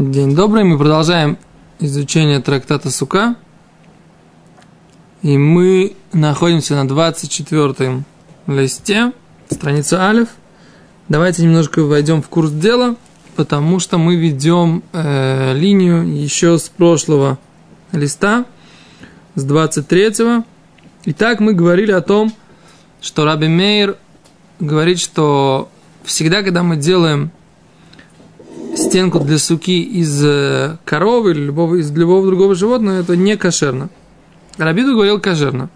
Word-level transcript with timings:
День 0.00 0.34
добрый, 0.34 0.64
мы 0.64 0.78
продолжаем 0.78 1.36
изучение 1.78 2.40
трактата 2.40 2.90
Сука. 2.90 3.36
И 5.20 5.36
мы 5.36 5.94
находимся 6.14 6.74
на 6.74 6.88
24 6.88 8.02
листе, 8.46 9.12
страница 9.50 10.08
Алиф. 10.08 10.28
Давайте 11.10 11.42
немножко 11.42 11.82
войдем 11.82 12.22
в 12.22 12.30
курс 12.30 12.50
дела, 12.50 12.96
потому 13.36 13.78
что 13.78 13.98
мы 13.98 14.16
ведем 14.16 14.82
э, 14.94 15.52
линию 15.52 16.08
еще 16.10 16.56
с 16.56 16.70
прошлого 16.70 17.38
листа, 17.92 18.46
с 19.34 19.44
23-го. 19.44 20.46
Итак, 21.04 21.40
мы 21.40 21.52
говорили 21.52 21.92
о 21.92 22.00
том, 22.00 22.32
что 23.02 23.26
Раби 23.26 23.48
Мейер 23.48 23.98
говорит, 24.60 24.98
что 24.98 25.68
всегда, 26.04 26.42
когда 26.42 26.62
мы 26.62 26.76
делаем 26.76 27.32
стенку 28.76 29.20
для 29.20 29.38
суки 29.38 29.82
из 29.82 30.24
э, 30.24 30.76
коровы 30.84 31.32
или 31.32 31.40
любого, 31.40 31.76
из 31.76 31.90
любого 31.92 32.26
другого 32.26 32.54
животного, 32.54 33.00
это 33.00 33.16
не 33.16 33.36
кошерно. 33.36 33.88
Рабиду 34.56 34.92
говорил 34.92 35.20
кошерно. 35.20 35.68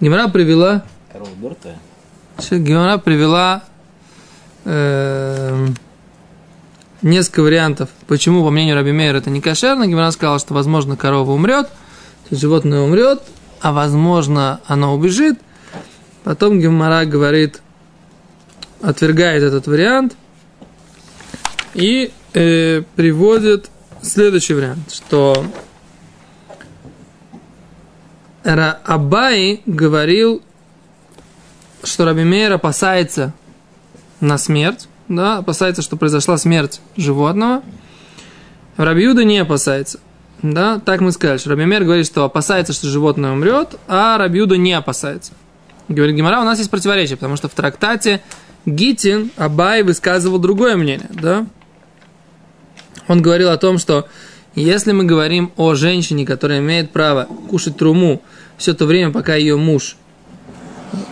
Гемора 0.00 0.28
привела... 0.28 0.84
Корова 1.12 1.30
мертвая? 1.40 1.78
Гемора 2.50 2.98
привела 2.98 3.64
э, 4.64 5.66
несколько 7.02 7.42
вариантов, 7.42 7.88
почему, 8.06 8.44
по 8.44 8.50
мнению 8.50 8.76
Раби 8.76 8.92
Мейер, 8.92 9.16
это 9.16 9.30
не 9.30 9.40
кошерно. 9.40 9.86
Гемора 9.86 10.10
сказала, 10.10 10.38
что, 10.38 10.54
возможно, 10.54 10.96
корова 10.96 11.32
умрет, 11.32 11.68
животное 12.30 12.80
умрет, 12.80 13.22
а, 13.60 13.72
возможно, 13.72 14.60
оно 14.66 14.94
убежит. 14.94 15.38
Потом 16.22 16.60
Гемора 16.60 17.04
говорит, 17.06 17.60
отвергает 18.82 19.42
этот 19.42 19.66
вариант– 19.66 20.14
и 21.78 22.10
э, 22.34 22.82
приводит 22.96 23.70
следующий 24.02 24.54
вариант, 24.54 24.92
что 24.92 25.46
Абай 28.42 29.62
говорил, 29.64 30.42
что 31.84 32.04
Раби 32.04 32.24
Мейер 32.24 32.52
опасается 32.54 33.32
на 34.20 34.38
смерть, 34.38 34.88
да, 35.06 35.38
опасается, 35.38 35.82
что 35.82 35.96
произошла 35.96 36.36
смерть 36.36 36.80
животного. 36.96 37.62
Раби 38.76 39.04
Юда 39.04 39.24
не 39.24 39.38
опасается. 39.38 40.00
Да, 40.42 40.80
так 40.80 41.00
мы 41.00 41.12
сказали, 41.12 41.38
что 41.38 41.50
Раби 41.50 41.64
Мейер 41.64 41.84
говорит, 41.84 42.06
что 42.06 42.24
опасается, 42.24 42.72
что 42.72 42.88
животное 42.88 43.32
умрет, 43.32 43.76
а 43.86 44.18
Раби 44.18 44.38
Юда 44.38 44.56
не 44.56 44.72
опасается. 44.72 45.32
Говорит 45.86 46.16
Гимара, 46.16 46.40
у 46.40 46.44
нас 46.44 46.58
есть 46.58 46.70
противоречие, 46.70 47.16
потому 47.16 47.36
что 47.36 47.48
в 47.48 47.52
трактате 47.52 48.20
Гитин 48.66 49.30
Абай 49.36 49.82
высказывал 49.82 50.38
другое 50.38 50.76
мнение, 50.76 51.08
да? 51.10 51.46
Он 53.08 53.22
говорил 53.22 53.50
о 53.50 53.56
том, 53.58 53.78
что 53.78 54.06
если 54.54 54.92
мы 54.92 55.04
говорим 55.04 55.52
о 55.56 55.74
женщине, 55.74 56.26
которая 56.26 56.60
имеет 56.60 56.90
право 56.90 57.28
кушать 57.50 57.76
труму 57.76 58.22
все 58.56 58.74
то 58.74 58.86
время, 58.86 59.12
пока 59.12 59.34
ее 59.34 59.56
муж 59.56 59.96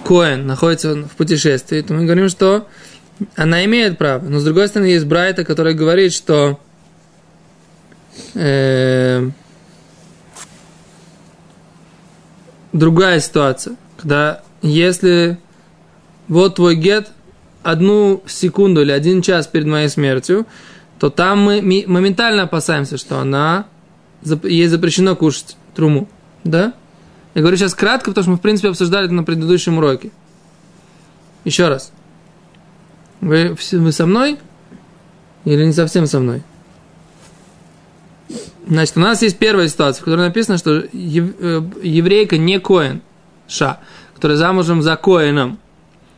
Коэн 0.05 0.47
находится 0.47 0.95
в 0.95 1.17
путешествии, 1.17 1.81
то 1.81 1.95
мы 1.95 2.05
говорим, 2.05 2.29
что 2.29 2.67
она 3.35 3.65
имеет 3.65 3.99
право. 3.99 4.25
Но 4.25 4.39
с 4.41 4.45
другой 4.45 4.69
стороны, 4.69 4.89
есть 4.89 5.07
Брайта, 5.07 5.45
который 5.45 5.75
говорит, 5.75 6.13
что 6.13 6.61
э, 8.35 9.29
другая 12.73 13.21
ситуация, 13.21 13.77
когда 13.97 14.43
если 14.63 15.39
вот 16.29 16.57
твой 16.57 16.75
гет 16.75 17.09
одну 17.63 18.23
секунду 18.27 18.83
или 18.83 18.93
один 18.93 19.23
час 19.23 19.47
перед 19.47 19.67
моей 19.67 19.89
смертью, 19.89 20.47
то 20.99 21.11
там 21.11 21.41
мы 21.43 21.85
моментально 21.87 22.45
опасаемся, 22.45 22.97
что 22.97 23.19
она, 23.19 23.67
ей 24.45 24.67
запрещено 24.67 25.15
кушать 25.15 25.57
труму. 25.75 26.09
Да? 26.45 26.73
Я 27.35 27.43
говорю 27.43 27.57
сейчас 27.57 27.75
кратко, 27.75 28.11
потому 28.11 28.23
что 28.23 28.31
мы, 28.31 28.37
в 28.39 28.41
принципе, 28.41 28.69
обсуждали 28.69 29.07
это 29.07 29.15
на 29.15 29.25
предыдущем 29.25 29.79
уроке. 29.79 30.11
Еще 31.45 31.69
раз. 31.69 31.93
Вы, 33.21 33.57
вы 33.73 33.93
со 33.93 34.07
мной? 34.07 34.39
Или 35.45 35.65
не 35.65 35.73
совсем 35.73 36.07
со 36.07 36.19
мной? 36.19 36.43
Значит, 38.67 38.97
у 38.97 39.01
нас 39.01 39.23
есть 39.23 39.39
первая 39.39 39.69
ситуация, 39.69 40.01
в 40.01 40.05
которой 40.05 40.27
написано, 40.27 40.59
что 40.59 40.79
э, 40.79 40.87
еврейка 40.93 42.37
не 42.37 42.59
коин, 42.59 43.03
ша, 43.47 43.79
которая 44.15 44.37
замужем 44.37 44.83
за 44.83 44.97
коином, 44.97 45.59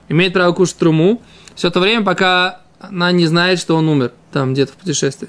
имеет 0.08 0.32
право 0.32 0.54
кушать 0.54 0.76
труму 0.76 1.20
все 1.54 1.70
то 1.70 1.80
время, 1.80 2.04
пока 2.04 2.62
она 2.78 3.12
не 3.12 3.26
знает, 3.26 3.58
что 3.58 3.76
он 3.76 3.88
умер 3.88 4.12
там 4.32 4.52
где-то 4.52 4.72
в 4.72 4.76
путешествии. 4.76 5.28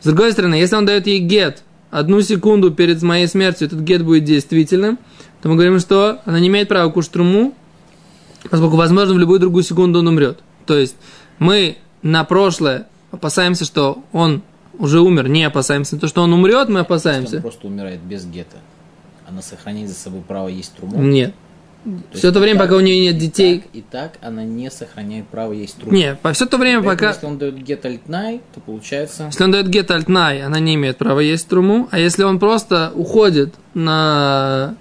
С 0.00 0.04
другой 0.04 0.32
стороны, 0.32 0.54
если 0.54 0.76
он 0.76 0.86
дает 0.86 1.06
ей 1.06 1.20
гет 1.20 1.62
одну 1.90 2.20
секунду 2.20 2.70
перед 2.70 3.02
моей 3.02 3.26
смертью, 3.26 3.66
этот 3.66 3.80
гет 3.80 4.04
будет 4.04 4.24
действительным, 4.24 4.98
то 5.42 5.48
мы 5.48 5.54
говорим, 5.54 5.78
что 5.78 6.20
она 6.24 6.40
не 6.40 6.48
имеет 6.48 6.68
права 6.68 6.90
кушать 6.90 7.12
труму, 7.12 7.54
поскольку, 8.50 8.76
возможно, 8.76 9.14
в 9.14 9.18
любую 9.18 9.40
другую 9.40 9.62
секунду 9.64 10.00
он 10.00 10.08
умрет. 10.08 10.40
То 10.66 10.76
есть 10.76 10.96
мы 11.38 11.78
на 12.02 12.24
прошлое 12.24 12.86
опасаемся, 13.10 13.64
что 13.64 14.04
он 14.12 14.42
уже 14.78 15.00
умер, 15.00 15.28
не 15.28 15.44
опасаемся. 15.44 15.98
То, 15.98 16.06
что 16.06 16.22
он 16.22 16.32
умрет, 16.32 16.68
мы 16.68 16.80
опасаемся. 16.80 17.36
Он 17.36 17.42
просто 17.42 17.66
умирает 17.66 18.00
без 18.00 18.26
гета. 18.26 18.56
Она 19.28 19.42
сохранит 19.42 19.88
за 19.88 19.94
собой 19.94 20.22
право 20.26 20.48
есть 20.48 20.74
труму? 20.74 21.02
Нет. 21.02 21.34
То 22.10 22.18
все 22.18 22.32
то 22.32 22.40
время, 22.40 22.58
так, 22.58 22.66
пока 22.66 22.76
у 22.78 22.80
нее 22.80 22.98
нет 22.98 23.16
детей. 23.16 23.60
Так, 23.60 23.68
и 23.72 23.80
так 23.80 24.12
она 24.20 24.42
не 24.42 24.70
сохраняет 24.72 25.28
право 25.28 25.52
есть 25.52 25.76
труп. 25.76 25.92
Нет, 25.92 26.18
по 26.18 26.32
все 26.32 26.46
то 26.46 26.58
время, 26.58 26.82
Поэтому, 26.82 26.96
пока. 26.96 27.08
Если 27.10 27.26
он 27.26 27.38
дает 27.38 27.62
гет 27.62 27.84
альтнай, 27.86 28.40
то 28.54 28.60
получается. 28.60 29.26
Если 29.26 29.44
он 29.44 29.52
дает 29.52 29.68
гет 29.68 29.90
альтнай, 29.92 30.42
она 30.42 30.58
не 30.58 30.74
имеет 30.74 30.96
права 30.96 31.20
есть 31.20 31.46
труму. 31.46 31.88
А 31.92 32.00
если 32.00 32.24
он 32.24 32.40
просто 32.40 32.90
уходит 32.94 33.54
на 33.74 34.74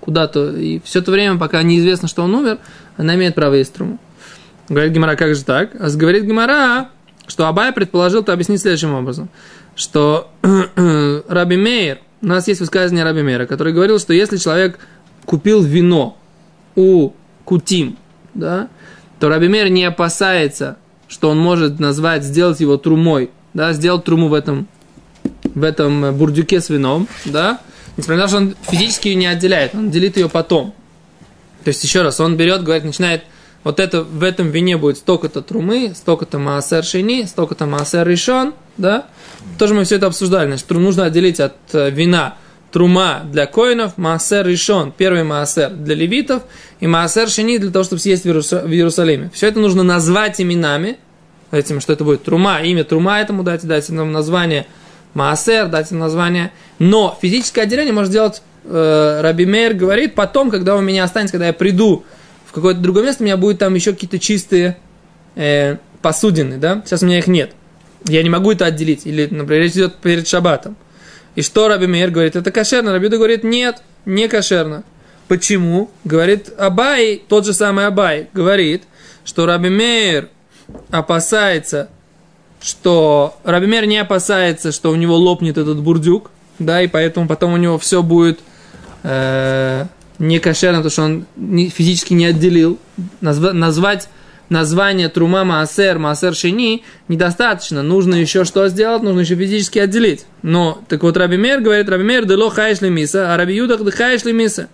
куда-то, 0.00 0.52
и 0.52 0.80
все 0.84 1.02
то 1.02 1.10
время, 1.10 1.36
пока 1.36 1.62
неизвестно, 1.62 2.06
что 2.06 2.22
он 2.22 2.34
умер, 2.34 2.58
она 2.96 3.16
имеет 3.16 3.34
право 3.34 3.54
есть 3.54 3.72
труму. 3.72 3.98
Говорит 4.68 4.92
Гимара, 4.92 5.16
как 5.16 5.34
же 5.34 5.44
так? 5.44 5.70
А 5.80 5.90
говорит 5.90 6.24
Гимара, 6.24 6.90
что 7.26 7.48
Абай 7.48 7.72
предположил, 7.72 8.22
то 8.22 8.32
объяснить 8.32 8.60
следующим 8.60 8.94
образом, 8.94 9.28
что 9.74 10.30
Раби 11.28 11.56
Мейер, 11.56 11.98
у 12.20 12.26
нас 12.26 12.46
есть 12.46 12.60
высказывание 12.60 13.04
Раби 13.04 13.22
Мейера, 13.22 13.46
который 13.46 13.72
говорил, 13.72 13.98
что 13.98 14.12
если 14.12 14.36
человек 14.36 14.78
купил 15.24 15.62
вино, 15.62 16.16
у 16.76 17.12
Кутим, 17.44 17.96
да, 18.34 18.68
то 19.20 19.28
Рабимер 19.28 19.68
не 19.68 19.84
опасается, 19.84 20.76
что 21.08 21.30
он 21.30 21.38
может 21.38 21.78
назвать, 21.78 22.24
сделать 22.24 22.60
его 22.60 22.76
трумой, 22.76 23.30
да, 23.54 23.72
сделать 23.72 24.04
труму 24.04 24.28
в 24.28 24.34
этом, 24.34 24.66
в 25.54 25.62
этом 25.62 26.16
бурдюке 26.16 26.60
с 26.60 26.70
вином, 26.70 27.08
да, 27.24 27.60
несмотря 27.96 28.16
на 28.16 28.22
то, 28.22 28.28
что 28.28 28.36
он 28.38 28.54
физически 28.62 29.08
ее 29.08 29.14
не 29.16 29.26
отделяет, 29.26 29.74
он 29.74 29.90
делит 29.90 30.16
ее 30.16 30.28
потом. 30.28 30.74
То 31.64 31.68
есть, 31.68 31.84
еще 31.84 32.02
раз, 32.02 32.18
он 32.20 32.36
берет, 32.36 32.64
говорит, 32.64 32.84
начинает, 32.84 33.24
вот 33.62 33.78
это, 33.78 34.02
в 34.02 34.22
этом 34.22 34.50
вине 34.50 34.76
будет 34.76 34.96
столько-то 34.96 35.42
трумы, 35.42 35.92
столько-то 35.94 36.38
маасер 36.38 36.82
шини, 36.82 37.24
столько-то 37.24 37.66
маасер 37.66 38.06
решен, 38.06 38.54
да, 38.76 39.06
тоже 39.58 39.74
мы 39.74 39.84
все 39.84 39.96
это 39.96 40.06
обсуждали, 40.06 40.48
значит, 40.48 40.68
нужно 40.70 41.04
отделить 41.04 41.38
от 41.38 41.54
э, 41.72 41.90
вина 41.90 42.36
трума 42.72 43.22
для 43.30 43.46
коинов, 43.46 43.98
маасер 43.98 44.46
решен, 44.46 44.92
первый 44.96 45.22
маасер 45.22 45.70
для 45.70 45.94
левитов, 45.94 46.42
и 46.80 46.86
маасер 46.86 47.28
шини 47.28 47.58
для 47.58 47.70
того, 47.70 47.84
чтобы 47.84 48.00
съесть 48.00 48.24
в 48.24 48.28
Иерусалиме. 48.28 49.30
Все 49.32 49.48
это 49.48 49.60
нужно 49.60 49.82
назвать 49.82 50.40
именами, 50.40 50.96
этим, 51.52 51.80
что 51.80 51.92
это 51.92 52.02
будет 52.02 52.24
трума, 52.24 52.60
имя 52.62 52.82
трума 52.82 53.20
этому 53.20 53.42
дать, 53.42 53.64
дать 53.64 53.88
нам 53.90 54.10
название 54.10 54.66
маасер, 55.14 55.66
им 55.66 55.98
название. 55.98 56.52
Но 56.78 57.16
физическое 57.20 57.62
отделение 57.62 57.92
может 57.92 58.10
сделать 58.10 58.42
э, 58.64 59.20
Раби 59.22 59.46
Мейер 59.46 59.74
говорит, 59.74 60.14
потом, 60.14 60.50
когда 60.50 60.74
у 60.76 60.80
меня 60.80 61.04
останется, 61.04 61.32
когда 61.32 61.48
я 61.48 61.52
приду 61.52 62.04
в 62.46 62.52
какое-то 62.52 62.80
другое 62.80 63.04
место, 63.04 63.22
у 63.22 63.26
меня 63.26 63.36
будет 63.36 63.58
там 63.58 63.74
еще 63.74 63.92
какие-то 63.92 64.18
чистые 64.18 64.78
э, 65.36 65.76
посудины, 66.00 66.56
да? 66.56 66.82
Сейчас 66.84 67.02
у 67.02 67.06
меня 67.06 67.18
их 67.18 67.26
нет. 67.26 67.52
Я 68.06 68.22
не 68.22 68.30
могу 68.30 68.52
это 68.52 68.66
отделить. 68.66 69.06
Или, 69.06 69.28
например, 69.30 69.62
речь 69.62 69.72
идет 69.72 69.96
перед 69.96 70.26
шабатом. 70.26 70.76
И 71.34 71.42
что 71.42 71.68
Раби 71.68 71.86
Мейер 71.86 72.10
говорит? 72.10 72.36
Это 72.36 72.50
кошерно. 72.50 72.92
Раби 72.92 73.08
говорит, 73.08 73.44
нет, 73.44 73.82
не 74.04 74.28
кошерно. 74.28 74.84
Почему? 75.28 75.90
Говорит 76.04 76.50
Абай, 76.58 77.22
тот 77.26 77.46
же 77.46 77.54
самый 77.54 77.86
Абай, 77.86 78.28
говорит, 78.34 78.82
что 79.24 79.46
Раби 79.46 79.70
Мейер 79.70 80.28
опасается, 80.90 81.88
что 82.60 83.38
Раби 83.44 83.66
Мейер 83.66 83.86
не 83.86 83.98
опасается, 83.98 84.72
что 84.72 84.90
у 84.90 84.94
него 84.94 85.16
лопнет 85.16 85.56
этот 85.56 85.80
бурдюк, 85.80 86.30
да, 86.58 86.82
и 86.82 86.86
поэтому 86.86 87.26
потом 87.28 87.54
у 87.54 87.56
него 87.56 87.78
все 87.78 88.02
будет 88.02 88.40
э, 89.04 89.86
не 90.18 90.38
кошерно, 90.38 90.78
потому 90.82 90.90
что 90.90 91.02
он 91.02 91.26
физически 91.70 92.12
не 92.12 92.26
отделил. 92.26 92.78
Назва, 93.20 93.52
назвать 93.52 94.08
название 94.48 95.08
Трума 95.08 95.44
Маасер, 95.44 95.98
Маасер 95.98 96.34
Шини 96.34 96.84
недостаточно. 97.08 97.82
Нужно 97.82 98.14
еще 98.14 98.44
что 98.44 98.68
сделать? 98.68 99.02
Нужно 99.02 99.20
еще 99.20 99.36
физически 99.36 99.78
отделить. 99.78 100.26
Но, 100.42 100.82
так 100.88 101.02
вот, 101.02 101.16
Раби 101.16 101.36
Мер 101.36 101.60
говорит, 101.60 101.88
Раби 101.88 102.04
Мер 102.04 102.24
дело 102.24 102.50
хаеш 102.50 102.80
лемиса, 102.80 103.32
а 103.32 103.36
Раби 103.36 103.54
Юдах 103.54 103.82
дыхаеш 103.82 104.24
лемиса. 104.24 104.68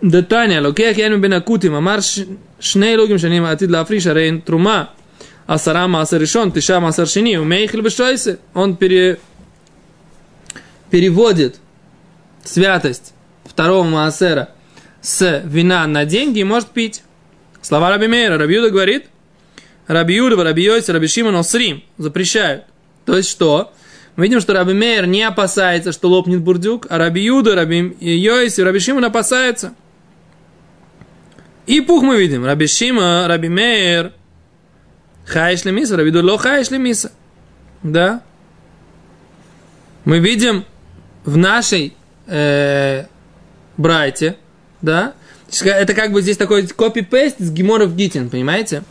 Детаня, 0.00 0.62
локех 0.62 0.96
яну 0.96 1.18
бен 1.18 1.34
акутим, 1.34 1.74
амар 1.74 2.00
шней 2.60 2.96
логим 2.96 3.18
шаним 3.18 3.44
атид 3.44 3.70
лафриш, 3.70 4.06
арейн 4.06 4.42
Трума, 4.42 4.90
асара 5.46 5.88
Маасер 5.88 6.22
Ишон, 6.22 6.52
тиша 6.52 6.78
Маасер 6.78 7.08
Шини, 7.08 7.36
умейхл 7.36 7.80
бешойсе. 7.80 8.38
Он 8.54 8.76
пере... 8.76 9.18
переводит 10.90 11.56
святость 12.44 13.12
второго 13.44 13.82
Маасера 13.82 14.50
с 15.00 15.42
вина 15.44 15.86
на 15.86 16.04
деньги 16.04 16.40
и 16.40 16.44
может 16.44 16.68
пить. 16.68 17.02
Слова 17.62 17.90
Раби 17.90 18.06
Мейра. 18.06 18.38
Раби 18.38 18.54
Юда 18.54 18.70
говорит, 18.70 19.06
Раби 19.86 20.14
Юда, 20.16 20.42
Раби 20.42 20.62
Йоси, 20.62 20.90
Раби 20.90 21.06
Шимон, 21.06 21.36
Осрим 21.36 21.82
запрещают. 21.96 22.64
То 23.04 23.16
есть 23.16 23.30
что? 23.30 23.72
Мы 24.16 24.24
видим, 24.24 24.40
что 24.40 24.52
Раби 24.52 24.74
Мейер 24.74 25.06
не 25.06 25.22
опасается, 25.22 25.92
что 25.92 26.08
лопнет 26.08 26.40
бурдюк, 26.40 26.86
а 26.90 26.98
Раби 26.98 27.22
Юда, 27.22 27.54
Раби 27.54 27.96
Йоси, 28.00 28.60
Раби 28.60 28.80
Шимон 28.80 29.04
опасается. 29.04 29.74
И 31.66 31.80
пух 31.80 32.02
мы 32.02 32.18
видим. 32.18 32.44
Раби 32.44 32.66
Шима, 32.66 33.26
Раби 33.28 33.48
Мейер, 33.48 34.12
Хаиш 35.26 35.64
миса, 35.64 35.96
Раби 35.96 36.08
Юда, 36.08 36.22
ло 36.22 36.38
хаиш 36.38 36.70
миса. 36.70 37.12
Да? 37.82 38.22
Мы 40.04 40.18
видим 40.20 40.64
в 41.24 41.36
нашей 41.36 41.94
э, 42.26 43.04
брайте, 43.76 44.36
да, 44.80 45.12
это 45.64 45.94
как 45.94 46.12
бы 46.12 46.22
здесь 46.22 46.36
такой 46.36 46.66
копипейст 46.66 47.36
с 47.38 47.50
геморов 47.50 47.94
гитин, 47.96 48.30
понимаете? 48.30 48.82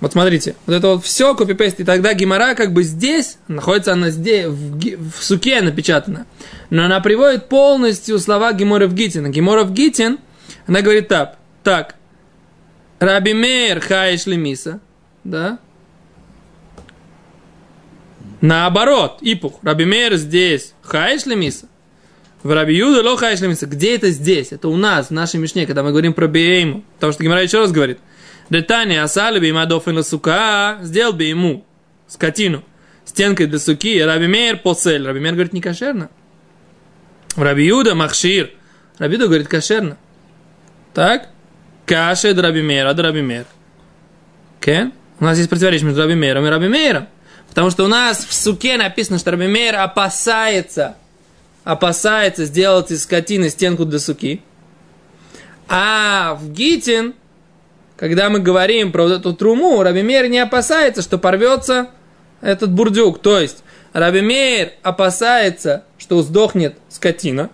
Вот 0.00 0.12
смотрите, 0.12 0.54
вот 0.66 0.74
это 0.74 0.88
вот 0.88 1.04
все 1.04 1.34
копипейст, 1.34 1.80
и 1.80 1.84
тогда 1.84 2.12
гемора 2.12 2.54
как 2.54 2.72
бы 2.72 2.82
здесь, 2.82 3.38
находится 3.48 3.92
она 3.92 4.10
здесь, 4.10 4.46
в, 4.46 5.10
в 5.10 5.24
суке 5.24 5.62
напечатана, 5.62 6.26
но 6.68 6.84
она 6.84 7.00
приводит 7.00 7.48
полностью 7.48 8.18
слова 8.18 8.52
геморов 8.52 8.92
гитина. 8.92 9.28
Геморов 9.28 9.72
гитин, 9.72 10.18
она 10.66 10.82
говорит 10.82 11.08
так, 11.08 11.38
так, 11.62 11.94
Раби 12.98 13.32
Мейер 13.32 13.80
хаиш 13.80 14.26
лемиса, 14.26 14.80
да, 15.24 15.58
Наоборот, 18.42 19.18
ипух, 19.22 19.60
Раби 19.62 19.86
Мейер 19.86 20.16
здесь 20.16 20.74
хаиш 20.82 21.24
лемиса, 21.24 21.68
в 22.42 22.52
Раби 22.52 22.76
Юда 22.76 23.02
лоха. 23.02 23.34
Где 23.34 23.94
это 23.96 24.10
здесь? 24.10 24.52
Это 24.52 24.68
у 24.68 24.76
нас, 24.76 25.08
в 25.08 25.10
нашей 25.10 25.40
Мишне, 25.40 25.66
когда 25.66 25.82
мы 25.82 25.90
говорим 25.90 26.12
про 26.12 26.28
Бейму. 26.28 26.84
Потому 26.94 27.12
что 27.12 27.22
Гимара 27.22 27.42
еще 27.42 27.60
раз 27.60 27.72
говорит. 27.72 27.98
Детани 28.50 28.94
асали 28.94 29.40
би 29.40 29.50
мадофин 29.50 30.02
сука, 30.04 30.78
сделал 30.82 31.12
бы 31.12 31.24
ему 31.24 31.64
скотину 32.06 32.62
стенкой 33.04 33.46
для 33.46 33.58
суки, 33.58 34.00
Раби 34.00 34.26
Мейер 34.26 34.58
посель. 34.58 35.04
Раби 35.04 35.20
Мейер 35.20 35.34
говорит, 35.34 35.52
не 35.52 35.60
кошерно. 35.60 36.10
Раби 37.36 37.66
Юда 37.66 37.94
махшир. 37.94 38.50
Раби 38.98 39.14
Юда 39.14 39.26
говорит, 39.26 39.48
кошерно. 39.48 39.96
Так? 40.94 41.28
Каше 41.86 42.34
Раби 42.34 42.62
Мейер, 42.62 42.86
ад 42.86 43.00
Раби 43.00 43.22
Мейер. 43.22 43.46
Кен? 44.60 44.92
У 45.18 45.24
нас 45.24 45.38
есть 45.38 45.50
противоречие 45.50 45.86
между 45.86 46.02
Раби 46.02 46.14
Мейером 46.14 46.46
и 46.46 46.48
Раби 46.48 46.68
Мейером. 46.68 47.08
Потому 47.48 47.70
что 47.70 47.84
у 47.84 47.88
нас 47.88 48.24
в 48.24 48.32
суке 48.32 48.76
написано, 48.76 49.18
что 49.18 49.32
Раби 49.32 49.46
Мейер 49.46 49.76
опасается– 49.76 50.96
опасается 51.66 52.44
сделать 52.44 52.92
из 52.92 53.02
скотины 53.02 53.50
стенку 53.50 53.84
для 53.84 53.98
суки. 53.98 54.40
А 55.68 56.38
в 56.40 56.52
Гитин, 56.52 57.14
когда 57.96 58.30
мы 58.30 58.38
говорим 58.38 58.92
про 58.92 59.08
эту 59.08 59.34
труму, 59.34 59.82
Рабимейр 59.82 60.28
не 60.28 60.38
опасается, 60.38 61.02
что 61.02 61.18
порвется 61.18 61.88
этот 62.40 62.70
бурдюк. 62.70 63.20
То 63.20 63.40
есть 63.40 63.64
Рабимейр 63.92 64.74
опасается, 64.84 65.82
что 65.98 66.22
сдохнет 66.22 66.76
скотина, 66.88 67.50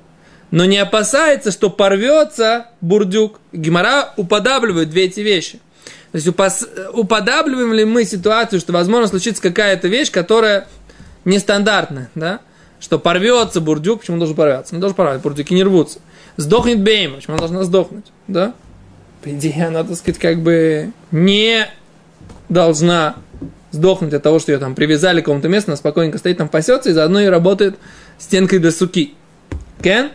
но 0.51 0.67
не 0.67 0.77
опасается, 0.77 1.51
что 1.51 1.71
порвется 1.71 2.67
бурдюк. 2.83 3.41
Гимара 3.51 4.13
уподабливает 4.19 4.91
две 4.91 5.07
эти 5.07 5.21
вещи. 5.21 5.59
То 6.11 6.17
есть 6.17 6.29
упас, 6.29 6.69
уподабливаем 6.93 7.73
ли 7.73 7.87
мы 7.87 8.05
ситуацию, 8.05 8.61
что 8.61 8.75
возможно 8.75 9.09
случится 9.09 9.41
какая-то 9.41 9.89
вещь, 9.89 10.11
которая 10.11 10.69
нестандартная, 11.25 12.11
да? 12.15 12.41
Что 12.83 12.99
порвется 12.99 13.61
бурдюк, 13.61 14.01
почему 14.01 14.17
он 14.17 14.19
должен 14.19 14.37
порваться? 14.37 14.75
Не 14.75 14.81
должен 14.81 14.97
порваться, 14.97 15.23
бурдюки 15.23 15.55
не 15.55 15.63
рвутся. 15.63 16.01
Сдохнет 16.37 16.81
бейма, 16.83 17.17
почему 17.17 17.35
она 17.35 17.41
должна 17.41 17.63
сдохнуть? 17.63 18.07
Да? 18.27 18.55
По 19.23 19.31
идее, 19.31 19.69
она, 19.69 19.85
так 19.85 19.97
сказать, 19.97 20.19
как 20.19 20.43
бы 20.43 20.91
не 21.13 21.69
должна 22.49 23.15
сдохнуть 23.71 24.13
от 24.15 24.23
того, 24.25 24.41
что 24.41 24.51
ее 24.51 24.59
там 24.59 24.75
привязали 24.75 25.21
к 25.21 25.27
какому-то 25.27 25.49
месту, 25.49 25.71
она 25.71 25.77
спокойненько 25.77 26.19
стоит 26.19 26.39
там, 26.39 26.49
пасется, 26.49 26.91
и 26.91 26.93
заодно 26.93 27.21
и 27.21 27.27
работает 27.27 27.77
стенкой 28.19 28.59
для 28.59 28.73
суки. 28.73 29.15
Кен? 29.81 30.11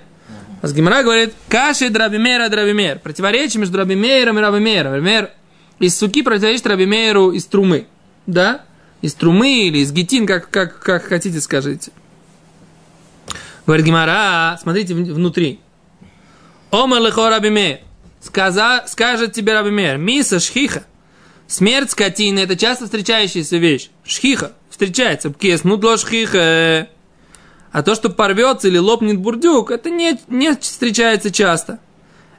А 0.61 0.67
с 0.67 0.73
Гимара 0.73 1.03
говорит, 1.03 1.33
каши 1.47 1.89
драбимера 1.89 2.49
драбимер. 2.49 2.99
Противоречие 2.99 3.61
между 3.61 3.75
драбимером 3.75 4.39
и 4.39 4.41
рабимером. 4.41 4.91
Например, 4.91 5.29
из 5.79 5.97
суки 5.97 6.21
противоречит 6.21 6.67
рабимеру 6.67 7.31
из 7.31 7.45
трумы. 7.45 7.87
Да? 8.25 8.61
Из 9.01 9.13
трумы 9.13 9.67
или 9.67 9.77
из 9.77 9.93
гетин, 9.93 10.27
как, 10.27 10.49
как, 10.49 10.79
как 10.79 11.03
хотите 11.03 11.39
скажите. 11.39 11.91
Говорит 13.67 13.85
Гимара, 13.85 14.57
смотрите 14.61 14.93
внутри. 14.93 15.59
Омар 16.71 17.01
лехо 17.01 17.29
рабимеер. 17.29 17.79
Скажет 18.21 19.33
тебе 19.33 19.53
рабимеер. 19.53 19.97
Миса 19.97 20.39
шхиха. 20.39 20.83
Смерть 21.47 21.91
скотины– 21.91 22.39
это 22.41 22.55
часто 22.55 22.85
встречающаяся 22.85 23.57
вещь. 23.57 23.89
Шхиха. 24.05 24.53
Встречается. 24.69 25.31
Пкес, 25.31 25.65
ну 25.65 25.75
для 25.75 25.97
шхиха. 25.97 26.87
А 27.73 27.83
то, 27.83 27.93
что 27.93 28.09
порвется 28.09 28.69
или 28.69 28.77
лопнет 28.77 29.19
бурдюк, 29.19 29.69
это 29.71 29.89
не, 29.89 30.17
не 30.29 30.55
встречается 30.55 31.29
часто. 31.29 31.79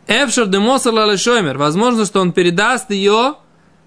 Эфшер 0.07 0.47
де 0.47 0.59
шоймер. 1.19 1.59
Возможно, 1.59 2.07
что 2.07 2.21
он 2.21 2.33
передаст 2.33 2.91
ее 2.91 3.35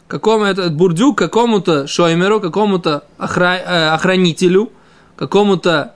какому 0.08 0.46
этот 0.46 0.76
бурдюк 0.76 1.18
какому-то 1.18 1.88
шоймеру, 1.88 2.40
какому-то 2.40 3.06
охра, 3.18 3.58
э, 3.58 3.90
охранителю, 3.90 4.72
какому-то 5.16 5.96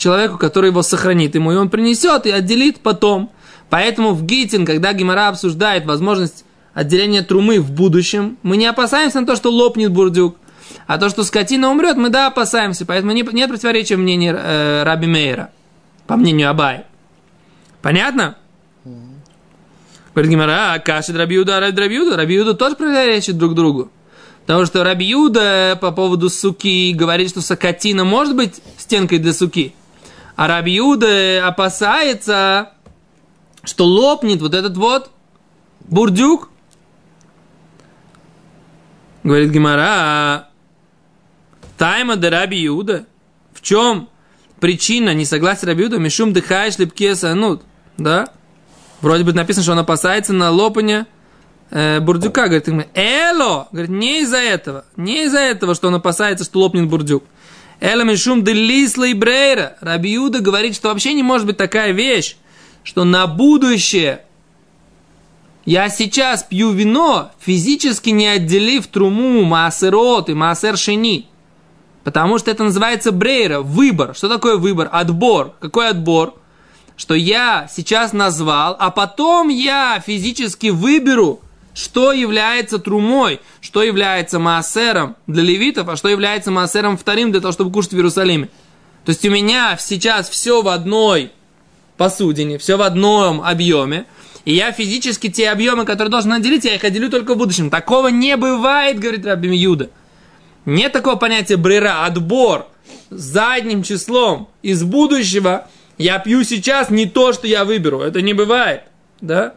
человеку, 0.00 0.38
который 0.38 0.70
его 0.70 0.82
сохранит 0.82 1.34
ему, 1.34 1.52
и 1.52 1.56
он 1.56 1.70
принесет 1.70 2.26
и 2.26 2.30
отделит 2.30 2.80
потом. 2.80 3.30
Поэтому 3.68 4.12
в 4.14 4.24
Гитин, 4.24 4.66
когда 4.66 4.92
Гимара 4.92 5.28
обсуждает 5.28 5.86
возможность 5.86 6.44
отделения 6.74 7.22
трумы 7.22 7.60
в 7.60 7.70
будущем, 7.70 8.38
мы 8.42 8.56
не 8.56 8.66
опасаемся 8.66 9.20
на 9.20 9.26
то, 9.26 9.36
что 9.36 9.50
лопнет 9.50 9.92
бурдюк. 9.92 10.36
А 10.86 10.98
то, 10.98 11.08
что 11.08 11.22
скотина 11.24 11.70
умрет, 11.70 11.96
мы 11.96 12.08
да 12.08 12.26
опасаемся. 12.26 12.86
Поэтому 12.86 13.12
не, 13.12 13.22
нет 13.32 13.48
противоречия 13.48 13.96
в 13.96 14.00
мнении 14.00 14.32
э, 14.36 14.82
Раби 14.82 15.06
Мейера, 15.06 15.50
по 16.06 16.16
мнению 16.16 16.50
Абай. 16.50 16.84
Понятно? 17.82 18.36
Говорит 20.14 20.32
Гимара, 20.32 20.74
а 20.74 20.78
кашит 20.80 21.16
Рабиуда, 21.16 21.60
Рабиуда. 21.60 22.16
Рабиуда 22.16 22.54
тоже 22.54 22.74
противоречит 22.74 23.38
друг 23.38 23.54
другу. 23.54 23.90
Потому 24.44 24.66
что 24.66 24.82
Рабиуда 24.82 25.78
по 25.80 25.92
поводу 25.92 26.28
суки 26.28 26.92
говорит, 26.92 27.30
что 27.30 27.40
сокотина 27.40 28.04
может 28.04 28.34
быть 28.34 28.60
стенкой 28.76 29.18
для 29.18 29.32
суки. 29.32 29.74
А 30.40 30.46
Рабиуда 30.46 31.46
опасается, 31.46 32.70
что 33.62 33.84
лопнет 33.84 34.40
вот 34.40 34.54
этот 34.54 34.74
вот 34.78 35.10
бурдюк. 35.80 36.48
Говорит 39.22 39.50
Гимара, 39.50 40.48
тайма 41.76 42.16
де 42.16 42.30
Раби 42.30 42.66
Иуда. 42.68 43.04
В 43.52 43.60
чем 43.60 44.08
причина 44.60 45.12
несогласия 45.12 45.66
Раби 45.66 45.84
Иуда? 45.84 45.98
Мишум 45.98 46.32
дыхаешь 46.32 46.78
липкеса 46.78 47.32
анут. 47.32 47.60
Да? 47.98 48.26
Вроде 49.02 49.24
бы 49.24 49.34
написано, 49.34 49.62
что 49.62 49.72
он 49.72 49.80
опасается 49.80 50.32
на 50.32 50.50
лопание 50.50 51.06
э, 51.70 52.00
бурдюка. 52.00 52.48
Говорит, 52.48 52.66
эло! 52.94 53.68
Говорит, 53.72 53.90
не 53.90 54.22
из-за 54.22 54.38
этого. 54.38 54.86
Не 54.96 55.24
из-за 55.26 55.40
этого, 55.40 55.74
что 55.74 55.88
он 55.88 55.96
опасается, 55.96 56.46
что 56.46 56.60
лопнет 56.60 56.88
бурдюк. 56.88 57.24
Эламишум 57.80 58.44
де 58.44 58.52
лисла 58.52 59.12
брейра. 59.14 59.76
Раби 59.80 60.12
Юда 60.12 60.40
говорит, 60.40 60.74
что 60.74 60.88
вообще 60.88 61.14
не 61.14 61.22
может 61.22 61.46
быть 61.46 61.56
такая 61.56 61.92
вещь, 61.92 62.36
что 62.84 63.04
на 63.04 63.26
будущее 63.26 64.22
я 65.64 65.88
сейчас 65.88 66.42
пью 66.42 66.72
вино, 66.72 67.30
физически 67.38 68.10
не 68.10 68.26
отделив 68.26 68.86
труму, 68.86 69.44
маасерот 69.44 70.28
и 70.28 70.34
маасер 70.34 70.76
шени. 70.76 71.26
Потому 72.04 72.38
что 72.38 72.50
это 72.50 72.64
называется 72.64 73.12
брейра, 73.12 73.60
выбор. 73.60 74.14
Что 74.14 74.28
такое 74.28 74.56
выбор? 74.56 74.88
Отбор. 74.90 75.54
Какой 75.60 75.88
отбор? 75.88 76.34
Что 76.96 77.14
я 77.14 77.68
сейчас 77.70 78.12
назвал, 78.12 78.76
а 78.78 78.90
потом 78.90 79.48
я 79.48 80.02
физически 80.04 80.68
выберу, 80.68 81.40
что 81.74 82.12
является 82.12 82.78
трумой, 82.78 83.40
что 83.60 83.82
является 83.82 84.38
маасером 84.38 85.16
для 85.26 85.42
левитов, 85.42 85.88
а 85.88 85.96
что 85.96 86.08
является 86.08 86.50
маасером 86.50 86.96
вторым 86.96 87.32
для 87.32 87.40
того, 87.40 87.52
чтобы 87.52 87.72
кушать 87.72 87.92
в 87.92 87.96
Иерусалиме. 87.96 88.48
То 89.04 89.10
есть 89.10 89.24
у 89.24 89.30
меня 89.30 89.76
сейчас 89.78 90.28
все 90.28 90.62
в 90.62 90.68
одной 90.68 91.30
посудине, 91.96 92.58
все 92.58 92.76
в 92.76 92.82
одном 92.82 93.40
объеме, 93.42 94.06
и 94.44 94.54
я 94.54 94.72
физически 94.72 95.30
те 95.30 95.50
объемы, 95.50 95.84
которые 95.84 96.10
должен 96.10 96.32
отделить, 96.32 96.64
я 96.64 96.74
их 96.74 96.84
отделю 96.84 97.10
только 97.10 97.34
в 97.34 97.38
будущем. 97.38 97.70
Такого 97.70 98.08
не 98.08 98.36
бывает, 98.36 98.98
говорит 98.98 99.26
Раби 99.26 99.54
Юда. 99.54 99.90
Нет 100.64 100.92
такого 100.92 101.16
понятия 101.16 101.56
брера, 101.56 102.04
отбор 102.04 102.66
задним 103.10 103.82
числом 103.82 104.48
из 104.62 104.82
будущего. 104.82 105.68
Я 105.98 106.18
пью 106.18 106.44
сейчас 106.44 106.90
не 106.90 107.06
то, 107.06 107.32
что 107.32 107.46
я 107.46 107.64
выберу. 107.64 108.00
Это 108.00 108.22
не 108.22 108.32
бывает. 108.32 108.82
Да? 109.20 109.54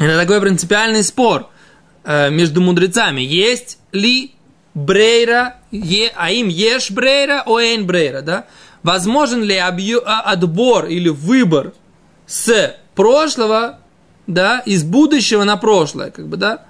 Это 0.00 0.18
такой 0.18 0.40
принципиальный 0.40 1.04
спор. 1.04 1.48
э, 2.02 2.30
между 2.30 2.62
мудрецами, 2.62 3.20
есть 3.20 3.78
ли 3.92 4.32
брейра, 4.72 5.56
е, 5.70 6.10
а 6.16 6.30
им 6.30 6.48
ешь 6.48 6.90
брейра, 6.90 7.42
оэйн 7.44 7.86
брейра, 7.86 8.22
да? 8.22 8.46
Возможен 8.82 9.42
ли 9.42 9.56
объ, 9.56 10.00
а, 10.06 10.22
отбор 10.22 10.86
или 10.86 11.10
выбор 11.10 11.74
с 12.26 12.74
прошлого, 12.94 13.80
да, 14.26 14.60
из 14.60 14.82
будущего 14.82 15.44
на 15.44 15.58
прошлое, 15.58 16.10
как 16.10 16.26
бы, 16.26 16.38
да? 16.38 16.64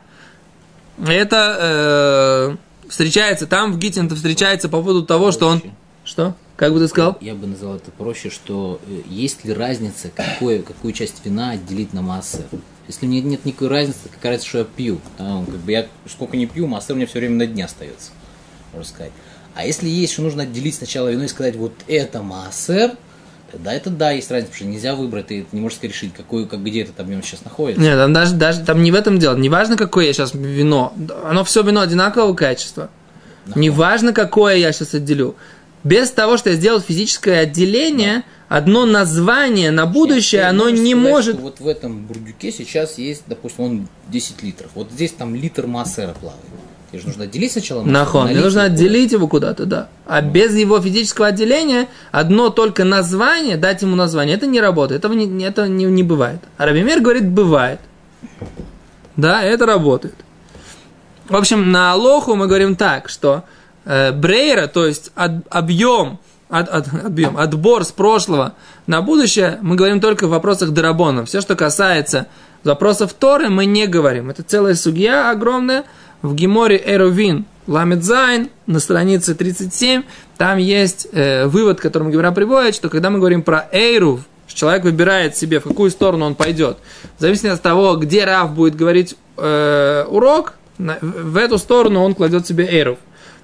Это 1.06 1.56
э, 1.60 2.88
встречается, 2.88 3.46
там 3.46 3.72
в 3.72 3.78
Гитин 3.78 4.06
это 4.06 4.16
встречается 4.16 4.68
по 4.68 4.78
поводу 4.78 5.04
того, 5.04 5.30
что 5.30 5.46
он... 5.46 5.62
Что? 6.04 6.34
Как 6.56 6.72
бы 6.72 6.80
ты 6.80 6.88
сказал? 6.88 7.16
Я 7.20 7.34
бы 7.34 7.46
назвал 7.46 7.76
это 7.76 7.90
проще, 7.92 8.30
что 8.30 8.80
э, 8.86 9.02
есть 9.08 9.44
ли 9.44 9.52
разница, 9.52 10.10
какое, 10.14 10.62
какую 10.62 10.92
часть 10.92 11.24
вина 11.24 11.50
отделить 11.52 11.92
на 11.94 12.02
массер. 12.02 12.44
Если 12.90 13.06
мне 13.06 13.20
нет 13.20 13.44
никакой 13.44 13.68
разницы, 13.68 13.98
какая 14.10 14.32
разница, 14.32 14.48
что 14.48 14.58
я 14.58 14.64
пью. 14.64 15.00
Да, 15.16 15.44
как 15.46 15.60
бы 15.60 15.70
я 15.70 15.86
сколько 16.08 16.36
не 16.36 16.46
пью, 16.46 16.66
массер 16.66 16.94
у 16.94 16.96
меня 16.96 17.06
все 17.06 17.20
время 17.20 17.36
на 17.36 17.46
дне 17.46 17.64
остается, 17.64 18.10
можно 18.72 18.88
сказать. 18.88 19.12
А 19.54 19.64
если 19.64 19.88
есть, 19.88 20.12
что 20.12 20.22
нужно 20.22 20.42
отделить 20.42 20.74
сначала 20.74 21.08
вино 21.08 21.22
и 21.22 21.28
сказать, 21.28 21.54
вот 21.54 21.72
это 21.86 22.20
массер, 22.22 22.96
да, 23.52 23.72
это 23.72 23.90
да, 23.90 24.10
есть 24.10 24.28
разница, 24.30 24.50
потому 24.50 24.70
что 24.70 24.74
нельзя 24.74 24.94
выбрать, 24.96 25.28
ты 25.28 25.46
не 25.52 25.60
можешь 25.60 25.78
решить, 25.82 26.12
какой, 26.14 26.46
как, 26.46 26.64
где 26.64 26.82
этот 26.82 26.98
объем 26.98 27.22
сейчас 27.22 27.44
находится. 27.44 27.80
Нет, 27.80 27.96
там 27.96 28.12
даже, 28.12 28.34
даже 28.34 28.64
там 28.64 28.82
не 28.82 28.90
в 28.90 28.94
этом 28.96 29.20
дело. 29.20 29.36
Не 29.36 29.48
важно, 29.48 29.76
какое 29.76 30.06
я 30.06 30.12
сейчас 30.12 30.34
вино. 30.34 30.92
Оно 31.24 31.44
все 31.44 31.62
вино 31.62 31.80
одинакового 31.80 32.34
качества. 32.34 32.90
Нахуй. 33.46 33.62
Не 33.62 33.70
важно, 33.70 34.12
какое 34.12 34.56
я 34.56 34.72
сейчас 34.72 34.94
отделю. 34.94 35.36
Без 35.82 36.10
того, 36.10 36.36
что 36.36 36.50
я 36.50 36.56
сделал 36.56 36.80
физическое 36.80 37.40
отделение, 37.40 38.24
да. 38.48 38.56
одно 38.56 38.84
название 38.84 39.70
на 39.70 39.86
будущее, 39.86 40.42
оно 40.44 40.68
не 40.68 40.92
сказать, 40.92 41.10
может... 41.10 41.40
вот 41.40 41.60
в 41.60 41.66
этом 41.66 42.04
бурдюке 42.06 42.52
сейчас 42.52 42.98
есть, 42.98 43.22
допустим, 43.26 43.64
он 43.64 43.88
10 44.08 44.42
литров. 44.42 44.70
Вот 44.74 44.90
здесь 44.90 45.12
там 45.12 45.34
литр 45.34 45.66
массера 45.66 46.12
плавает. 46.12 46.44
Тебе 46.90 47.00
же 47.00 47.06
нужно 47.06 47.24
отделить 47.24 47.52
сначала 47.52 47.80
массер. 47.80 47.92
Нахон, 47.92 48.28
мне 48.28 48.40
нужно 48.40 48.64
отделить 48.64 49.12
его 49.12 49.26
куда-то, 49.26 49.64
да. 49.64 49.88
А 50.06 50.20
вот. 50.20 50.32
без 50.32 50.54
его 50.54 50.80
физического 50.80 51.28
отделения 51.28 51.88
одно 52.10 52.50
только 52.50 52.84
название, 52.84 53.56
дать 53.56 53.80
ему 53.80 53.96
название, 53.96 54.36
это 54.36 54.46
не 54.46 54.60
работает. 54.60 55.00
Этого 55.00 55.14
не, 55.14 55.44
это 55.44 55.66
не, 55.66 55.84
не 55.84 56.02
бывает. 56.02 56.40
А 56.58 56.66
Рабимер 56.66 57.00
говорит, 57.00 57.26
бывает. 57.26 57.80
Да, 59.16 59.42
это 59.42 59.64
работает. 59.66 60.16
В 61.28 61.36
общем, 61.36 61.70
на 61.70 61.92
алаху 61.92 62.34
мы 62.34 62.48
говорим 62.48 62.74
так, 62.74 63.08
что 63.08 63.44
брейра, 64.14 64.66
то 64.66 64.86
есть 64.86 65.10
от, 65.14 65.32
объем, 65.50 66.18
от, 66.48 66.68
от, 66.68 67.04
объем, 67.04 67.36
отбор 67.36 67.84
с 67.84 67.92
прошлого 67.92 68.54
на 68.86 69.02
будущее, 69.02 69.58
мы 69.62 69.76
говорим 69.76 70.00
только 70.00 70.26
в 70.26 70.30
вопросах 70.30 70.70
дерабанан. 70.70 71.24
Все, 71.24 71.40
что 71.40 71.56
касается 71.56 72.26
вопросов 72.64 73.14
Торы, 73.14 73.48
мы 73.48 73.66
не 73.66 73.86
говорим. 73.86 74.30
Это 74.30 74.42
целая 74.42 74.74
сугия 74.74 75.30
огромная. 75.30 75.84
В 76.22 76.34
Гемаре 76.34 76.80
Эрувин 76.84 77.46
Ламед-Заин 77.66 78.50
на 78.66 78.80
странице 78.80 79.34
37, 79.34 80.02
там 80.36 80.58
есть 80.58 81.08
э, 81.12 81.46
вывод, 81.46 81.80
который 81.80 82.10
Гемара 82.10 82.32
приводит, 82.32 82.74
что 82.74 82.88
когда 82.88 83.10
мы 83.10 83.18
говорим 83.18 83.42
про 83.42 83.68
Эйрув, 83.72 84.20
человек 84.48 84.84
выбирает 84.84 85.36
себе, 85.36 85.60
в 85.60 85.64
какую 85.64 85.90
сторону 85.90 86.26
он 86.26 86.34
пойдет, 86.34 86.78
в 87.16 87.20
зависимости 87.20 87.54
от 87.54 87.62
того, 87.62 87.96
где 87.96 88.24
Рав 88.24 88.52
будет 88.52 88.74
говорить 88.74 89.16
э, 89.36 90.04
урок, 90.08 90.54
на, 90.78 90.98
в 91.00 91.36
эту 91.36 91.58
сторону 91.58 92.02
он 92.02 92.14
кладет 92.14 92.46
себе 92.46 92.66
Эйрув 92.66 92.98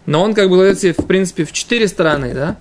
но 0.07 0.23
он 0.23 0.35
как 0.35 0.49
бы 0.49 0.57
кладется, 0.57 0.93
в 0.93 1.07
принципе, 1.07 1.45
в 1.45 1.53
четыре 1.53 1.89
стороны, 1.89 2.33
да, 2.35 2.57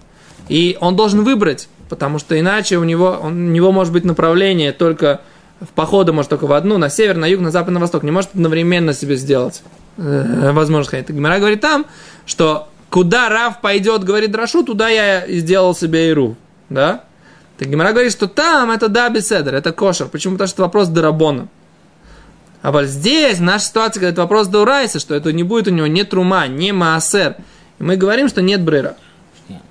и 0.49 0.77
он 0.81 0.95
должен 0.95 1.23
выбрать, 1.23 1.69
потому 1.89 2.19
что 2.19 2.39
иначе 2.39 2.77
у 2.77 2.83
него, 2.83 3.19
он, 3.21 3.49
у 3.49 3.51
него 3.51 3.71
может 3.71 3.93
быть 3.93 4.03
направление 4.03 4.71
только 4.71 5.21
в 5.61 5.67
походы 5.67 6.11
может 6.11 6.29
только 6.29 6.47
в 6.47 6.53
одну, 6.53 6.77
на 6.77 6.89
север, 6.89 7.15
на 7.15 7.25
юг, 7.25 7.41
на 7.41 7.51
запад, 7.51 7.73
на 7.73 7.79
восток, 7.79 8.03
не 8.03 8.11
может 8.11 8.31
одновременно 8.33 8.93
себе 8.93 9.15
сделать 9.15 9.63
э, 9.97 10.51
возможность 10.51 10.91
ходить. 10.91 11.09
Гимара 11.09 11.39
говорит 11.39 11.61
там, 11.61 11.85
что 12.25 12.67
куда 12.89 13.29
Рав 13.29 13.61
пойдет, 13.61 14.03
говорит 14.03 14.31
Драшу, 14.31 14.63
туда 14.63 14.89
я 14.89 15.21
и 15.21 15.39
сделал 15.39 15.75
себе 15.75 16.09
Иру, 16.09 16.35
да? 16.69 17.03
Так 17.57 17.69
Гимара 17.69 17.91
говорит, 17.91 18.11
что 18.11 18.27
там 18.27 18.69
это 18.69 18.89
да, 18.89 19.09
беседер, 19.09 19.55
это 19.55 19.71
кошер. 19.71 20.07
Почему? 20.07 20.33
Потому 20.33 20.47
что 20.47 20.55
это 20.55 20.61
вопрос 20.63 20.87
Дарабона. 20.89 21.47
А 22.65 22.71
вот 22.71 22.85
здесь, 22.85 23.37
наша 23.39 23.65
ситуация, 23.65 23.99
когда 23.99 24.09
это 24.09 24.21
вопрос 24.21 24.47
до 24.47 24.61
Урайса, 24.63 24.97
что 24.97 25.13
это 25.13 25.31
не 25.31 25.43
будет 25.43 25.67
у 25.67 25.69
него 25.69 25.85
ни 25.85 26.01
трума, 26.01 26.47
ни 26.47 26.71
маасер. 26.71 27.35
И 27.77 27.83
мы 27.83 27.95
говорим, 27.95 28.27
что 28.27 28.41
нет 28.41 28.63
брейра. 28.63 28.95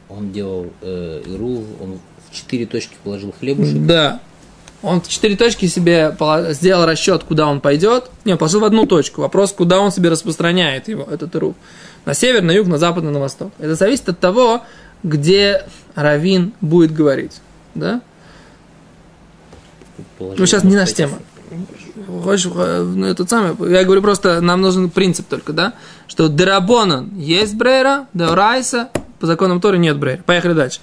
Он 0.08 0.30
делал 0.30 0.70
э, 0.80 1.22
иру, 1.26 1.64
он 1.82 1.98
в 2.30 2.32
четыре 2.32 2.66
точки 2.66 2.94
положил 3.02 3.34
хлебушек. 3.36 3.84
Да. 3.84 4.20
Он 4.80 5.00
в 5.00 5.08
четыре 5.08 5.34
точки 5.34 5.66
себе 5.66 6.16
сделал 6.50 6.86
расчет, 6.86 7.24
куда 7.24 7.48
он 7.48 7.60
пойдет. 7.60 8.12
Не, 8.24 8.36
положил 8.36 8.60
в 8.60 8.64
одну 8.64 8.86
точку. 8.86 9.22
Вопрос, 9.22 9.52
куда 9.52 9.80
он 9.80 9.90
себе 9.90 10.08
распространяет 10.08 10.86
его, 10.86 11.02
этот 11.02 11.34
иру. 11.34 11.56
На 12.04 12.14
север, 12.14 12.42
на 12.42 12.52
юг, 12.52 12.68
на 12.68 12.78
запад, 12.78 13.02
на 13.02 13.18
восток. 13.18 13.50
Это 13.58 13.74
зависит 13.74 14.08
от 14.08 14.20
того, 14.20 14.62
где 15.02 15.64
Равин 15.96 16.52
будет 16.60 16.94
говорить. 16.94 17.40
Да? 17.74 18.02
Положил 20.16 20.38
ну, 20.38 20.46
сейчас 20.46 20.62
не 20.62 20.76
наша 20.76 20.94
тема 20.94 21.18
хочешь, 22.22 22.50
э, 22.54 22.82
ну, 22.82 23.06
этот 23.06 23.30
самый, 23.30 23.72
я 23.72 23.84
говорю 23.84 24.02
просто, 24.02 24.40
нам 24.40 24.60
нужен 24.60 24.90
принцип 24.90 25.26
только, 25.28 25.52
да, 25.52 25.74
что 26.08 26.28
Дерабонан 26.28 27.10
есть 27.16 27.54
Брейра, 27.54 28.06
Деорайса, 28.14 28.90
по 29.20 29.26
законам 29.26 29.60
Торы 29.60 29.78
нет 29.78 29.98
Брейра. 29.98 30.22
Поехали 30.22 30.52
дальше. 30.52 30.80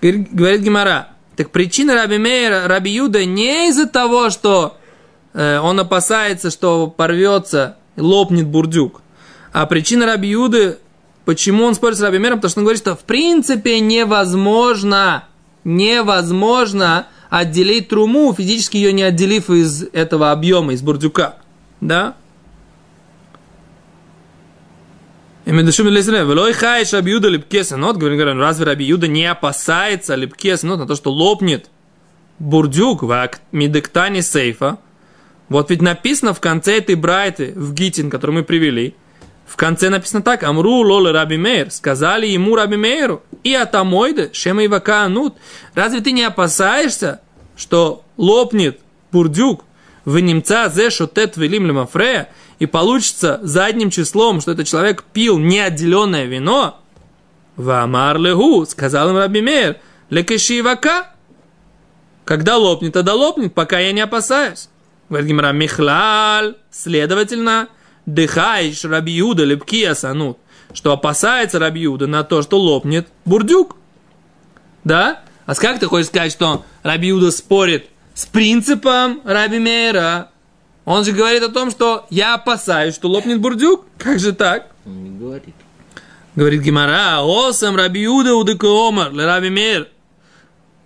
Говорит 0.00 0.60
Гимара, 0.60 1.08
так 1.36 1.50
причина 1.50 1.94
Раби 1.94 2.18
Мейра, 2.18 2.66
Раби 2.66 2.90
Юда 2.90 3.24
не 3.24 3.68
из-за 3.68 3.86
того, 3.86 4.30
что 4.30 4.76
э, 5.32 5.58
он 5.58 5.80
опасается, 5.80 6.50
что 6.50 6.86
порвется, 6.86 7.76
лопнет 7.96 8.46
бурдюк, 8.46 9.02
а 9.52 9.66
причина 9.66 10.06
Раби 10.06 10.28
Юды, 10.28 10.78
почему 11.24 11.64
он 11.64 11.74
спорит 11.74 11.98
с 11.98 12.00
Раби 12.00 12.18
Мейром, 12.18 12.38
потому 12.38 12.50
что 12.50 12.60
он 12.60 12.64
говорит, 12.64 12.82
что 12.82 12.94
в 12.94 13.00
принципе 13.00 13.80
невозможно, 13.80 15.24
невозможно 15.64 17.06
отделить 17.30 17.88
труму, 17.88 18.34
физически 18.34 18.76
ее 18.76 18.92
не 18.92 19.04
отделив 19.04 19.48
из 19.48 19.84
этого 19.92 20.32
объема, 20.32 20.74
из 20.74 20.82
бурдюка. 20.82 21.36
Да? 21.80 22.16
И 25.46 25.52
мы 25.52 25.62
дышим 25.62 25.88
лесрем. 25.88 26.28
Велой 26.28 26.52
хайш 26.52 26.92
Рабиуда 26.92 27.28
липкесенот. 27.28 27.96
Говорим, 27.96 28.38
разве 28.38 28.66
Рабиуда 28.66 29.08
не 29.08 29.24
опасается 29.24 30.14
липкесенот 30.16 30.80
на 30.80 30.86
то, 30.86 30.94
что 30.94 31.10
лопнет 31.10 31.70
бурдюк 32.38 33.02
в 33.02 33.30
мидектане 33.52 34.22
сейфа? 34.22 34.78
Вот 35.48 35.70
ведь 35.70 35.82
написано 35.82 36.34
в 36.34 36.40
конце 36.40 36.78
этой 36.78 36.94
брайты, 36.94 37.52
в 37.56 37.72
Гитин, 37.74 38.10
который 38.10 38.32
мы 38.32 38.42
привели, 38.44 38.94
в 39.50 39.56
конце 39.56 39.90
написано 39.90 40.22
так, 40.22 40.44
Амру 40.44 40.76
лоле 40.82 41.10
Раби 41.10 41.36
Мейр, 41.36 41.72
сказали 41.72 42.24
ему 42.24 42.54
Раби 42.54 42.76
Мейру, 42.76 43.20
и 43.42 43.52
атамойде, 43.52 44.30
шема 44.32 44.64
ивака 44.64 45.02
анут. 45.02 45.34
Разве 45.74 46.00
ты 46.00 46.12
не 46.12 46.22
опасаешься, 46.22 47.20
что 47.56 48.04
лопнет 48.16 48.78
бурдюк, 49.10 49.64
в 50.04 50.20
немца 50.20 50.68
зе 50.68 50.88
шотет 50.90 51.36
велим 51.36 51.66
лемафрея, 51.66 52.28
и 52.60 52.66
получится 52.66 53.40
задним 53.42 53.90
числом, 53.90 54.40
что 54.40 54.52
этот 54.52 54.68
человек 54.68 55.02
пил 55.12 55.36
неотделенное 55.38 56.26
вино, 56.26 56.78
Вамар 57.56 58.18
легу, 58.18 58.64
сказал 58.66 59.10
им 59.10 59.16
Раби 59.16 59.40
Мейр, 59.40 59.78
лекеши 60.10 60.60
ивака. 60.60 61.10
Когда 62.24 62.56
лопнет, 62.56 62.92
тогда 62.92 63.14
лопнет, 63.14 63.52
пока 63.52 63.80
я 63.80 63.90
не 63.90 64.00
опасаюсь. 64.00 64.68
Говорит 65.08 65.28
Гимара, 65.28 65.50
Михлаль, 65.50 66.54
следовательно, 66.70 67.68
дыхаешь 68.06 68.84
Рабиуда 68.84 69.44
лепкия 69.44 69.94
санут, 69.94 70.38
что 70.72 70.92
опасается 70.92 71.58
Рабиуда 71.58 72.06
на 72.06 72.24
то, 72.24 72.42
что 72.42 72.58
лопнет 72.58 73.08
бурдюк. 73.24 73.76
Да? 74.84 75.20
А 75.46 75.54
как 75.54 75.80
ты 75.80 75.86
хочешь 75.86 76.08
сказать, 76.08 76.32
что 76.32 76.64
Рабиуда 76.82 77.30
спорит 77.30 77.86
с 78.14 78.26
принципом 78.26 79.20
Раби 79.24 79.58
Мейра? 79.58 80.30
Он 80.84 81.04
же 81.04 81.12
говорит 81.12 81.42
о 81.42 81.50
том, 81.50 81.70
что 81.70 82.06
я 82.10 82.34
опасаюсь, 82.34 82.94
что 82.94 83.08
лопнет 83.08 83.40
бурдюк. 83.40 83.84
Как 83.98 84.18
же 84.18 84.32
так? 84.32 84.70
Он 84.86 85.04
не 85.04 85.10
говорит. 85.18 85.54
Говорит 86.34 86.62
Гимара, 86.62 87.20
осам 87.22 87.76
Рабиуда 87.76 88.34
удекомар, 88.34 89.12
Раби 89.14 89.50
Мейр. 89.50 89.88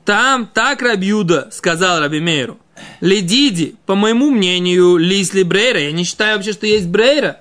Там 0.05 0.47
так 0.47 0.83
Рабиуда 0.83 1.49
сказал 1.53 2.01
Раби 2.01 2.21
Мейру. 2.21 2.59
Ледиди, 3.01 3.77
по 3.87 3.95
моему 3.95 4.31
мнению, 4.31 4.97
Лисли 4.97 5.43
Брейра. 5.43 5.81
Я 5.81 5.93
не 5.93 6.05
считаю 6.05 6.37
вообще, 6.37 6.53
что 6.53 6.67
есть 6.67 6.89
Брейра. 6.89 7.41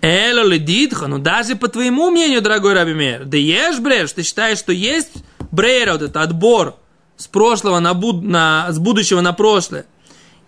Эло 0.00 0.46
ледидха, 0.46 1.06
ну 1.06 1.18
даже 1.18 1.56
по 1.56 1.66
твоему 1.68 2.10
мнению, 2.10 2.42
дорогой 2.42 2.74
Раби 2.74 2.92
Мейр, 2.92 3.24
да 3.24 3.38
ешь 3.38 3.78
брейр, 3.78 4.06
ты 4.10 4.22
считаешь, 4.22 4.58
что 4.58 4.70
есть 4.70 5.24
брейра, 5.50 5.92
вот 5.92 6.02
этот 6.02 6.18
отбор 6.18 6.76
с 7.16 7.26
прошлого 7.26 7.78
на, 7.78 7.94
буд, 7.94 8.22
на 8.22 8.66
с 8.70 8.78
будущего 8.78 9.22
на 9.22 9.32
прошлое. 9.32 9.86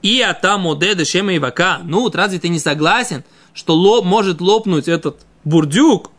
И 0.02 0.20
атам 0.20 0.68
одеда 0.68 1.06
шема 1.06 1.32
и 1.32 1.38
вака. 1.38 1.80
Ну, 1.84 2.00
вот 2.00 2.14
разве 2.14 2.38
ты 2.38 2.50
не 2.50 2.58
согласен, 2.58 3.24
что 3.54 3.74
лоб, 3.74 4.04
может 4.04 4.42
лопнуть 4.42 4.88
этот 4.88 5.22
бурдюк? 5.44 6.10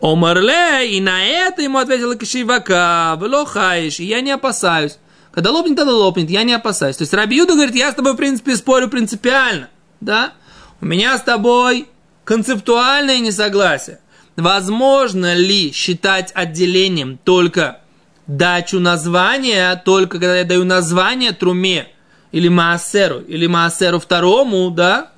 Омарле, 0.00 0.96
и 0.96 1.00
на 1.00 1.24
это 1.24 1.62
ему 1.62 1.78
ответила 1.78 2.16
Кишивака, 2.16 3.18
велохаиш, 3.20 4.00
и 4.00 4.04
я 4.04 4.20
не 4.20 4.30
опасаюсь. 4.30 4.98
Когда 5.32 5.50
лопнет, 5.50 5.76
тогда 5.76 5.92
лопнет, 5.92 6.30
я 6.30 6.44
не 6.44 6.52
опасаюсь. 6.52 6.96
То 6.96 7.02
есть 7.02 7.14
Рабиуда 7.14 7.54
говорит, 7.54 7.74
я 7.74 7.90
с 7.90 7.94
тобой, 7.94 8.12
в 8.12 8.16
принципе, 8.16 8.54
спорю 8.56 8.88
принципиально, 8.88 9.70
да? 10.00 10.34
у 10.82 10.84
меня 10.84 11.16
с 11.16 11.22
тобой 11.22 11.88
концептуальное 12.24 13.20
несогласие. 13.20 14.00
Возможно 14.36 15.34
ли 15.34 15.72
считать 15.72 16.32
отделением 16.34 17.18
только 17.22 17.80
дачу 18.26 18.80
названия, 18.80 19.76
только 19.84 20.18
когда 20.18 20.38
я 20.38 20.44
даю 20.44 20.64
название 20.64 21.32
труме 21.32 21.88
или 22.32 22.48
маасеру, 22.48 23.20
или 23.20 23.46
маасеру 23.46 24.00
второму, 24.00 24.70
да, 24.70 25.12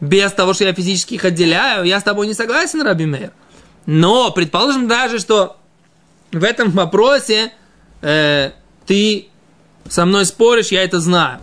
без 0.00 0.32
того, 0.32 0.54
что 0.54 0.64
я 0.64 0.72
физически 0.72 1.14
их 1.14 1.24
отделяю, 1.24 1.84
я 1.84 2.00
с 2.00 2.02
тобой 2.02 2.26
не 2.26 2.34
согласен, 2.34 2.80
Раби 2.80 3.04
Мейер. 3.04 3.32
Но 3.84 4.30
предположим 4.30 4.88
даже, 4.88 5.18
что 5.18 5.58
в 6.32 6.42
этом 6.42 6.70
вопросе 6.70 7.52
э, 8.00 8.52
ты 8.86 9.28
со 9.88 10.04
мной 10.04 10.24
споришь, 10.26 10.68
я 10.68 10.82
это 10.82 11.00
знаю. 11.00 11.40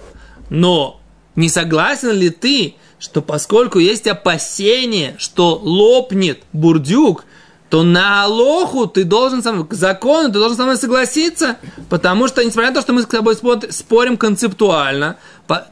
Но 0.49 0.99
не 1.35 1.49
согласен 1.49 2.11
ли 2.11 2.29
ты, 2.29 2.75
что 2.99 3.21
поскольку 3.21 3.79
есть 3.79 4.07
опасение, 4.07 5.15
что 5.17 5.55
лопнет 5.61 6.39
бурдюк, 6.53 7.25
то 7.69 7.83
на 7.83 8.23
Алоху 8.23 8.87
ты 8.87 9.03
должен 9.03 9.43
сам, 9.43 9.67
к 9.67 9.73
закону 9.73 10.29
ты 10.31 10.39
должен 10.39 10.55
со 10.55 10.63
мной 10.63 10.77
согласиться, 10.77 11.57
потому 11.89 12.27
что, 12.27 12.43
несмотря 12.43 12.69
на 12.69 12.75
то, 12.75 12.81
что 12.81 12.93
мы 12.93 13.01
с 13.01 13.05
тобой 13.05 13.35
спорим 13.69 14.15
концептуально, 14.15 15.17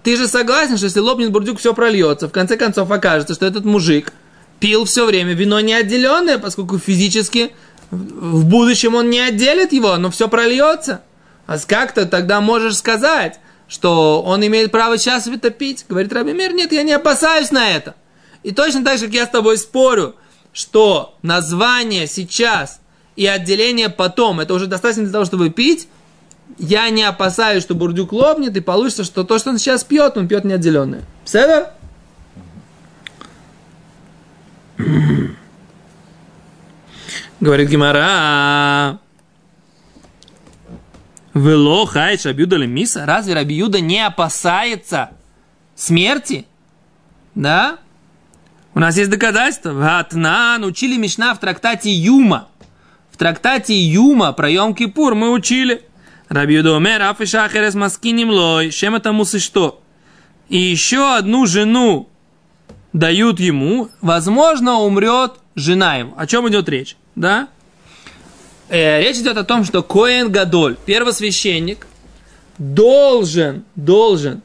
ты 0.03 0.17
же 0.17 0.27
согласен, 0.27 0.75
что 0.75 0.87
если 0.87 0.99
лопнет 0.99 1.31
бурдюк, 1.31 1.59
все 1.59 1.73
прольется. 1.73 2.27
В 2.27 2.31
конце 2.31 2.57
концов 2.57 2.91
окажется, 2.91 3.33
что 3.33 3.45
этот 3.45 3.63
мужик 3.63 4.11
пил 4.59 4.85
все 4.85 5.05
время 5.05 5.33
вино 5.33 5.59
не 5.61 5.73
отделенное, 5.73 6.37
поскольку 6.37 6.79
физически 6.79 7.53
в 7.91 8.45
будущем 8.45 8.95
он 8.95 9.09
не 9.09 9.19
отделит 9.19 9.71
его, 9.71 9.95
но 9.97 10.11
все 10.11 10.27
прольется. 10.27 11.01
А 11.47 11.57
как 11.59 11.93
ты 11.93 12.05
тогда 12.05 12.41
можешь 12.41 12.77
сказать, 12.77 13.39
что 13.67 14.21
он 14.23 14.45
имеет 14.45 14.71
право 14.71 14.97
сейчас 14.97 15.27
это 15.27 15.49
пить? 15.49 15.85
Говорит 15.87 16.13
Раби 16.13 16.33
Мир, 16.33 16.53
нет, 16.53 16.71
я 16.71 16.83
не 16.83 16.93
опасаюсь 16.93 17.51
на 17.51 17.69
это. 17.69 17.95
И 18.43 18.51
точно 18.51 18.83
так 18.83 18.97
же, 18.97 19.05
как 19.05 19.15
я 19.15 19.25
с 19.25 19.29
тобой 19.29 19.57
спорю, 19.57 20.15
что 20.53 21.17
название 21.21 22.07
сейчас 22.07 22.79
и 23.15 23.25
отделение 23.25 23.89
потом, 23.89 24.39
это 24.39 24.53
уже 24.53 24.67
достаточно 24.67 25.03
для 25.03 25.11
того, 25.11 25.25
чтобы 25.25 25.49
пить, 25.49 25.87
я 26.57 26.89
не 26.89 27.03
опасаюсь, 27.03 27.63
что 27.63 27.75
бурдюк 27.75 28.13
лопнет, 28.13 28.55
и 28.55 28.61
получится, 28.61 29.03
что 29.03 29.23
то, 29.23 29.39
что 29.39 29.49
он 29.49 29.57
сейчас 29.57 29.83
пьет, 29.83 30.17
он 30.17 30.27
пьет 30.27 30.45
неотделенное. 30.45 31.03
Все 31.23 31.71
Говорит 37.39 37.69
Гимара. 37.69 38.99
Вело 41.35 41.85
хайш 41.85 42.25
Рабиуда 42.25 42.57
миса. 42.65 43.05
Разве 43.05 43.33
Рабиуда 43.33 43.81
не 43.81 43.99
опасается 43.99 45.11
смерти? 45.75 46.47
Да? 47.35 47.77
У 48.73 48.79
нас 48.79 48.97
есть 48.97 49.09
доказательства. 49.09 49.71
Ватнан 49.73 50.63
учили 50.63 50.95
Мишна 50.95 51.33
в 51.33 51.39
трактате 51.39 51.91
Юма. 51.91 52.47
В 53.11 53.17
трактате 53.17 53.77
Юма 53.77 54.31
про 54.31 54.49
Йом 54.49 54.73
Кипур 54.73 55.13
мы 55.13 55.31
учили. 55.31 55.83
Рабиуда 56.29 56.77
Омер, 56.77 57.01
Афиша 57.01 57.47
Херес 57.49 57.75
Маскиним 57.75 58.29
Лой, 58.29 58.71
чем 58.71 58.95
это 58.95 59.11
мусы 59.11 59.39
что? 59.39 59.81
И 60.47 60.57
еще 60.57 61.15
одну 61.15 61.45
жену 61.45 62.09
дают 62.93 63.41
ему, 63.41 63.89
возможно, 63.99 64.75
умрет 64.75 65.33
жена 65.55 65.97
ему. 65.97 66.13
О 66.17 66.25
чем 66.27 66.47
идет 66.47 66.69
речь? 66.69 66.95
Да? 67.15 67.49
Э, 68.69 69.01
речь 69.01 69.17
идет 69.17 69.37
о 69.37 69.43
том, 69.43 69.63
что 69.63 69.83
Коэн 69.83 70.31
Гадоль, 70.31 70.75
первосвященник, 70.85 71.85
должен, 72.57 73.63
должен 73.75 74.41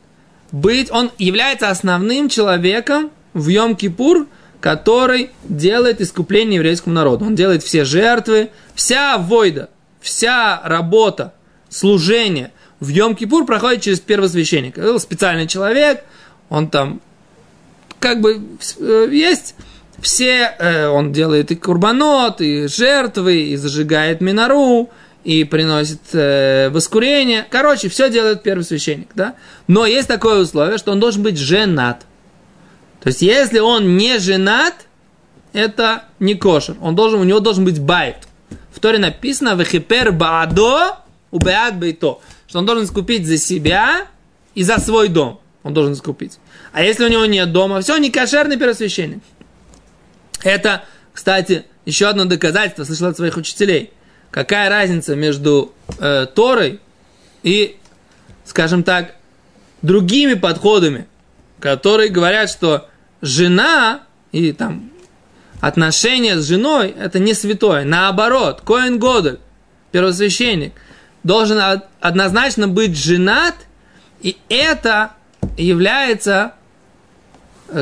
быть, 0.53 0.91
он 0.91 1.11
является 1.19 1.71
основным 1.71 2.29
человеком 2.29 3.11
в 3.35 3.49
Йом-Кипур, 3.49 4.27
который 4.61 5.31
делает 5.45 6.00
искупление 6.00 6.57
еврейскому 6.57 6.95
народу. 6.95 7.25
Он 7.25 7.35
делает 7.35 7.62
все 7.62 7.85
жертвы, 7.85 8.51
вся 8.75 9.16
войда, 9.16 9.71
вся 10.01 10.61
работа, 10.64 11.33
служение 11.68 12.53
в 12.81 12.88
Йом-Кипур 12.88 13.47
проходит 13.47 13.83
через 13.83 14.01
первосвященника. 14.01 14.81
Это 14.81 14.99
специальный 14.99 15.47
человек, 15.47 16.05
он 16.49 16.68
там 16.68 17.01
как 18.01 18.21
бы 18.21 18.42
э, 18.79 19.09
есть 19.12 19.55
все, 20.01 20.55
э, 20.59 20.87
он 20.87 21.13
делает 21.13 21.51
и 21.51 21.57
курбанот, 21.57 22.41
и 22.41 22.67
жертвы, 22.67 23.43
и 23.43 23.57
зажигает 23.57 24.21
минору, 24.21 24.91
и 25.25 25.45
приносит 25.45 26.01
э, 26.13 26.71
воскурение. 26.71 27.47
Короче, 27.51 27.89
все 27.89 28.11
делает 28.11 28.43
первый 28.43 28.63
священник, 28.63 29.09
да? 29.15 29.35
Но 29.67 29.87
есть 29.87 30.09
такое 30.09 30.41
условие, 30.41 30.79
что 30.79 30.93
он 30.93 31.01
должен 31.01 31.23
быть 31.23 31.39
женат. 31.39 32.07
То 33.03 33.09
есть, 33.09 33.23
если 33.23 33.59
он 33.59 33.97
не 33.97 34.19
женат, 34.19 34.75
это 35.53 36.05
не 36.19 36.35
кошер. 36.35 36.77
Он 36.81 36.95
должен, 36.95 37.21
у 37.21 37.25
него 37.25 37.41
должен 37.41 37.65
быть 37.65 37.81
байт. 37.81 38.29
В 38.73 38.81
Торе 38.81 38.99
написано 38.99 39.55
«Вехипер 39.55 40.13
баадо 40.13 40.99
убеат 41.31 41.77
бейто», 41.77 42.21
что 42.47 42.59
он 42.59 42.67
должен 42.67 42.87
скупить 42.87 43.27
за 43.27 43.37
себя 43.37 44.07
и 44.55 44.63
за 44.63 44.79
свой 44.79 45.09
дом. 45.09 45.41
Он 45.63 45.75
должен 45.75 45.95
скупить. 45.95 46.39
А 46.73 46.83
если 46.83 47.05
у 47.05 47.09
него 47.09 47.27
нет 47.27 47.53
дома, 47.53 47.81
все, 47.81 47.97
не 47.99 48.11
кошерный 48.11 48.57
первосвященник. 48.57 49.23
Это, 50.42 50.85
кстати, 51.12 51.64
еще 51.85 52.07
одно 52.07 52.24
доказательство, 52.24 52.85
слышал 52.85 53.09
от 53.09 53.16
своих 53.16 53.37
учителей. 53.37 53.92
Какая 54.31 54.68
разница 54.68 55.16
между 55.16 55.72
э, 55.98 56.26
Торой 56.35 56.81
и, 57.42 57.76
скажем 58.44 58.85
так, 58.85 59.16
другими 59.83 60.35
подходами, 60.35 61.07
которые 61.59 62.11
говорят, 62.11 62.50
что 62.50 62.88
жена 63.22 64.03
и 64.33 64.53
там 64.53 64.90
отношения 65.61 66.38
с 66.38 66.46
женой 66.46 66.94
это 66.98 67.18
не 67.18 67.35
святое. 67.35 67.85
Наоборот, 67.85 68.62
Коэн 68.64 68.98
Годель, 68.98 69.40
первосвященник, 69.92 70.72
должен 71.22 71.83
однозначно 72.00 72.66
быть 72.68 72.96
женат, 72.96 73.55
и 74.22 74.37
это 74.48 75.12
является 75.57 76.55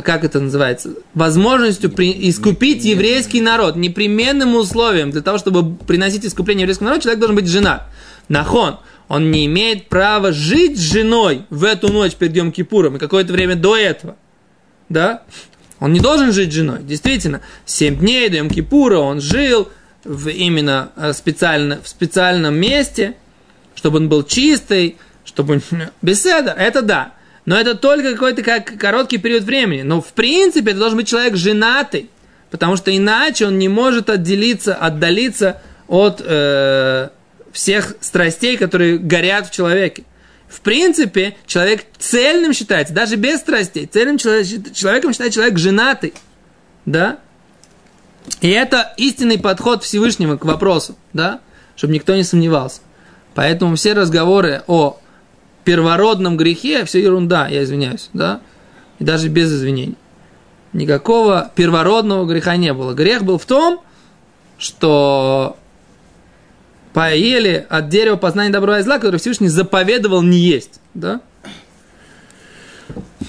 как 0.05 0.25
это 0.25 0.41
называется, 0.41 0.91
возможностью 1.15 1.91
при, 1.91 2.29
искупить 2.29 2.85
еврейский 2.85 3.41
народ. 3.41 3.77
Непременным 3.77 4.55
условием 4.55 5.11
для 5.11 5.23
того, 5.23 5.39
чтобы 5.39 5.77
приносить 5.77 6.25
искупление 6.25 6.63
еврейскому 6.63 6.89
народу, 6.89 7.05
человек 7.05 7.21
должен 7.21 7.37
быть 7.37 7.47
жена. 7.47 7.87
Нахон, 8.29 8.79
он 9.09 9.31
не 9.31 9.47
имеет 9.47 9.89
права 9.89 10.33
жить 10.33 10.79
с 10.79 10.83
женой 10.83 11.43
в 11.51 11.65
эту 11.65 11.91
ночь 11.91 12.15
перед 12.15 12.37
Йом 12.37 12.53
Кипуром 12.53 12.97
и 12.97 12.99
какое-то 12.99 13.33
время 13.33 13.57
до 13.57 13.77
этого. 13.77 14.17
Да? 14.89 15.23
Он 15.81 15.93
не 15.93 16.01
должен 16.01 16.33
жить 16.33 16.53
с 16.53 16.55
женой. 16.55 16.81
Действительно, 16.83 17.41
7 17.65 17.99
дней 17.99 18.29
до 18.29 18.37
Йом 18.37 18.51
Кипура 18.51 18.99
он 18.99 19.21
жил 19.21 19.69
в 20.05 20.29
именно 20.29 20.91
э, 20.97 21.13
специально, 21.13 21.81
в 21.83 21.89
специальном 21.89 22.55
месте, 22.57 23.15
чтобы 23.75 23.99
он 23.99 24.09
был 24.09 24.23
чистый, 24.23 24.97
чтобы... 25.25 25.61
Беседа, 26.03 26.51
это 26.51 26.83
да. 26.83 27.13
Но 27.49 27.59
это 27.59 27.75
только 27.75 28.13
какой-то 28.13 28.43
как 28.43 28.77
короткий 28.77 29.17
период 29.17 29.45
времени. 29.45 29.81
Но 29.81 30.03
в 30.03 30.13
принципе 30.13 30.73
это 30.73 30.81
должен 30.81 30.99
быть 30.99 31.09
человек 31.09 31.35
женатый, 31.35 32.11
потому 32.51 32.77
что 32.77 32.95
иначе 32.95 33.47
он 33.47 33.59
не 33.59 33.69
может 33.69 34.11
отделиться, 34.11 34.75
отдалиться 34.75 35.63
от 35.87 36.21
э, 36.23 37.09
всех 37.51 37.95
страстей, 38.03 38.59
которые 38.59 38.99
горят 38.99 39.47
в 39.49 39.51
человеке. 39.51 40.05
В 40.47 40.61
принципе, 40.61 41.39
человек 41.47 41.87
цельным 41.99 42.53
считается, 42.53 42.93
даже 42.93 43.17
без 43.17 43.41
страстей. 43.41 43.87
Цельным 43.87 44.19
человеком 44.19 45.15
считается 45.15 45.37
человек 45.37 45.57
женатый. 45.57 46.13
Да? 46.85 47.19
И 48.43 48.51
это 48.51 48.93
истинный 48.99 49.39
подход 49.39 49.85
Всевышнего 49.85 50.37
к 50.37 50.45
вопросу, 50.45 50.99
да? 51.15 51.41
Чтобы 51.77 51.95
никто 51.95 52.15
не 52.15 52.25
сомневался. 52.25 52.83
Поэтому 53.35 53.77
все 53.77 53.95
разговоры 53.95 54.65
о 54.67 55.01
первородном 55.69 56.39
грехе 56.39 56.87
все 56.87 57.03
ерунда, 57.03 57.47
я 57.47 57.63
извиняюсь, 57.63 58.09
да, 58.15 58.41
и 58.99 59.05
даже 59.05 59.29
без 59.29 59.53
извинений. 59.53 59.97
Никакого 60.73 61.53
первородного 61.55 62.25
греха 62.25 62.57
не 62.57 62.73
было. 62.73 62.95
Грех 62.95 63.23
был 63.23 63.37
в 63.37 63.45
том, 63.45 63.83
что 64.57 65.59
поели 66.95 67.67
от 67.69 67.91
дерева 67.91 68.17
познания 68.17 68.49
добра 68.49 68.79
и 68.79 68.83
зла, 68.83 68.97
который 68.97 69.21
Всевышний 69.21 69.49
заповедовал 69.49 70.23
не 70.23 70.39
есть, 70.39 70.81
да. 70.95 71.21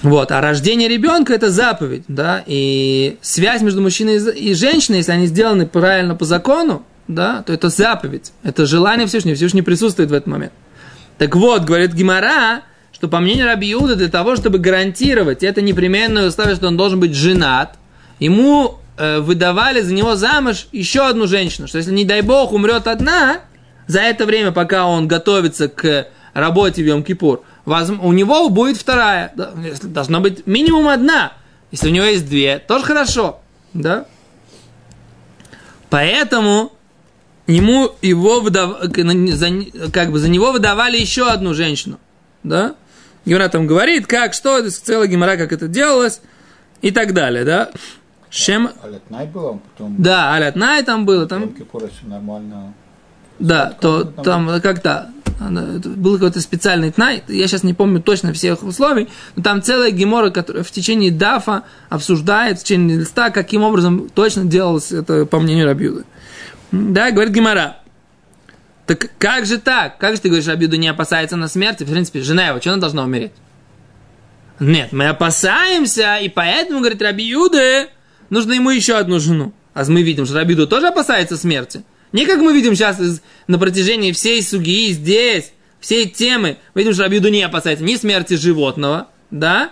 Вот, 0.00 0.32
а 0.32 0.40
рождение 0.40 0.88
ребенка 0.88 1.34
это 1.34 1.50
заповедь, 1.50 2.04
да, 2.08 2.42
и 2.46 3.18
связь 3.20 3.60
между 3.60 3.82
мужчиной 3.82 4.16
и 4.32 4.54
женщиной, 4.54 4.96
если 4.98 5.12
они 5.12 5.26
сделаны 5.26 5.66
правильно 5.66 6.16
по 6.16 6.24
закону, 6.24 6.86
да, 7.06 7.42
то 7.42 7.52
это 7.52 7.68
заповедь, 7.68 8.32
это 8.42 8.64
желание 8.64 9.06
Всевышнего, 9.06 9.36
Всевышний 9.36 9.60
присутствует 9.60 10.08
в 10.08 10.14
этот 10.14 10.26
момент. 10.26 10.54
Так 11.20 11.36
вот, 11.36 11.64
говорит 11.64 11.92
Гимара, 11.92 12.62
что 12.94 13.06
по 13.06 13.20
мнению 13.20 13.44
Раби 13.44 13.70
Иуда, 13.74 13.94
для 13.94 14.08
того, 14.08 14.36
чтобы 14.36 14.58
гарантировать 14.58 15.42
это 15.42 15.60
непременное 15.60 16.28
условие, 16.28 16.56
что 16.56 16.68
он 16.68 16.78
должен 16.78 16.98
быть 16.98 17.14
женат, 17.14 17.76
ему 18.20 18.78
э, 18.96 19.20
выдавали 19.20 19.82
за 19.82 19.92
него 19.92 20.16
замуж 20.16 20.68
еще 20.72 21.06
одну 21.06 21.26
женщину, 21.26 21.68
что 21.68 21.76
если, 21.76 21.92
не 21.92 22.06
дай 22.06 22.22
бог, 22.22 22.52
умрет 22.52 22.86
одна, 22.86 23.40
за 23.86 24.00
это 24.00 24.24
время, 24.24 24.50
пока 24.50 24.86
он 24.86 25.08
готовится 25.08 25.68
к 25.68 26.06
работе 26.32 26.82
в 26.82 26.86
Йом-Кипур, 26.86 27.40
у 27.66 28.12
него 28.14 28.48
будет 28.48 28.78
вторая, 28.78 29.30
должна 29.82 30.20
быть 30.20 30.46
минимум 30.46 30.88
одна, 30.88 31.34
Если 31.70 31.90
у 31.90 31.92
него 31.92 32.06
есть 32.06 32.30
две, 32.30 32.58
тоже 32.60 32.86
хорошо, 32.86 33.42
да? 33.74 34.06
Поэтому 35.90 36.72
ему 37.50 37.92
его 38.02 38.40
выдав... 38.40 38.92
как 39.92 40.10
бы 40.10 40.18
за 40.18 40.28
него 40.28 40.52
выдавали 40.52 40.96
еще 40.98 41.28
одну 41.28 41.54
женщину, 41.54 41.98
да? 42.42 42.74
Гемора 43.24 43.48
там 43.48 43.66
говорит, 43.66 44.06
как, 44.06 44.32
что, 44.32 44.68
целая 44.70 45.06
гемора, 45.06 45.36
как 45.36 45.52
это 45.52 45.68
делалось 45.68 46.20
и 46.80 46.90
так 46.90 47.12
далее, 47.12 47.44
да? 47.44 47.70
Шем... 48.30 48.70
Алятнай 48.82 49.26
было, 49.26 49.58
потом... 49.58 49.96
Да, 49.98 50.34
Алятнай 50.34 50.82
там 50.84 51.04
было, 51.04 51.26
там... 51.26 51.54
нормально. 52.02 52.74
Да, 53.38 53.74
то 53.80 54.04
там, 54.04 54.60
как-то 54.60 55.10
был 55.40 56.14
какой-то 56.14 56.40
специальный 56.40 56.92
тнай, 56.92 57.24
я 57.28 57.48
сейчас 57.48 57.62
не 57.62 57.72
помню 57.72 58.02
точно 58.02 58.32
всех 58.34 58.62
условий, 58.62 59.08
но 59.36 59.42
там 59.42 59.62
целая 59.62 59.90
гемора, 59.90 60.30
которая 60.30 60.62
в 60.62 60.70
течение 60.70 61.10
дафа 61.10 61.62
обсуждает, 61.88 62.60
в 62.60 62.64
течение 62.64 62.98
листа, 62.98 63.30
каким 63.30 63.62
образом 63.62 64.10
точно 64.10 64.44
делалось 64.44 64.92
это 64.92 65.24
по 65.24 65.40
мнению 65.40 65.66
Рабьюды. 65.66 66.04
Да, 66.72 67.10
говорит 67.10 67.32
Гемора. 67.32 67.78
Так 68.86 69.10
как 69.18 69.46
же 69.46 69.58
так? 69.58 69.98
Как 69.98 70.14
же 70.14 70.20
ты 70.20 70.28
говоришь, 70.28 70.48
Рабьюда 70.48 70.76
не 70.76 70.88
опасается 70.88 71.36
на 71.36 71.48
смерти? 71.48 71.84
В 71.84 71.90
принципе, 71.90 72.22
жена 72.22 72.48
его, 72.48 72.60
что 72.60 72.70
она 72.70 72.80
должна 72.80 73.04
умереть? 73.04 73.32
Нет, 74.58 74.92
мы 74.92 75.08
опасаемся, 75.08 76.18
и 76.18 76.28
поэтому, 76.28 76.80
говорит 76.80 77.00
Рабиюда, 77.00 77.88
нужно 78.28 78.52
ему 78.52 78.70
еще 78.70 78.96
одну 78.96 79.18
жену. 79.18 79.52
А 79.74 79.84
мы 79.84 80.02
видим, 80.02 80.26
что 80.26 80.34
Рабиуда 80.34 80.66
тоже 80.66 80.88
опасается 80.88 81.36
смерти. 81.36 81.82
Не 82.12 82.26
как 82.26 82.40
мы 82.40 82.52
видим 82.52 82.74
сейчас 82.74 82.98
на 83.46 83.58
протяжении 83.58 84.12
всей 84.12 84.42
суги 84.42 84.90
здесь, 84.90 85.52
всей 85.80 86.08
темы, 86.08 86.58
мы 86.74 86.82
видим, 86.82 86.92
что 86.92 87.04
Рабиуду 87.04 87.28
не 87.28 87.42
опасается 87.42 87.84
ни 87.84 87.96
смерти 87.96 88.34
животного, 88.34 89.08
да, 89.30 89.70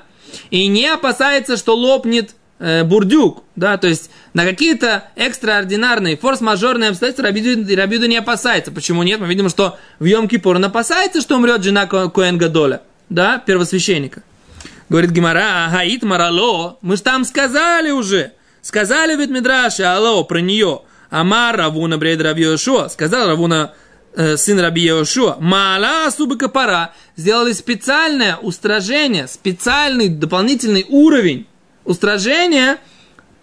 и 0.50 0.66
не 0.68 0.86
опасается, 0.86 1.56
что 1.56 1.74
лопнет 1.74 2.34
э, 2.58 2.84
бурдюк, 2.84 3.44
да, 3.56 3.76
то 3.76 3.88
есть 3.88 4.10
на 4.34 4.44
какие-то 4.44 5.04
экстраординарные, 5.16 6.16
форс-мажорные 6.16 6.90
обстоятельства 6.90 7.26
Рабиуду, 7.26 7.76
Рабиуду 7.76 8.06
не 8.06 8.16
опасается. 8.16 8.72
Почему 8.72 9.02
нет? 9.02 9.20
Мы 9.20 9.26
видим, 9.26 9.48
что 9.48 9.78
в 9.98 10.04
Йом-Кипур 10.04 10.56
он 10.56 10.64
опасается, 10.64 11.20
что 11.20 11.36
умрет 11.36 11.62
жена 11.62 11.86
Коэн 11.86 12.38
Гадоля, 12.38 12.82
да, 13.08 13.38
первосвященника. 13.38 14.22
Говорит 14.88 15.10
Гимара, 15.10 15.68
Гаит 15.70 16.02
Марало, 16.02 16.78
мы 16.80 16.96
же 16.96 17.02
там 17.02 17.24
сказали 17.24 17.90
уже, 17.90 18.32
сказали 18.62 19.16
ведь 19.16 19.30
Мидраши, 19.30 19.82
алло, 19.82 20.24
про 20.24 20.38
нее, 20.38 20.82
Амар 21.10 21.56
Равуна 21.56 21.98
Брейд 21.98 22.22
Раби 22.22 22.56
сказал 22.56 23.28
Равуна 23.28 23.74
э, 24.14 24.36
сын 24.36 24.58
Раби 24.60 24.82
Йошуа, 24.82 25.36
Мала 25.40 26.10
Субы 26.10 26.38
Капара, 26.38 26.92
сделали 27.16 27.52
специальное 27.52 28.36
устражение, 28.36 29.26
специальный 29.28 30.08
дополнительный 30.08 30.86
уровень 30.88 31.46
устражения 31.88 32.78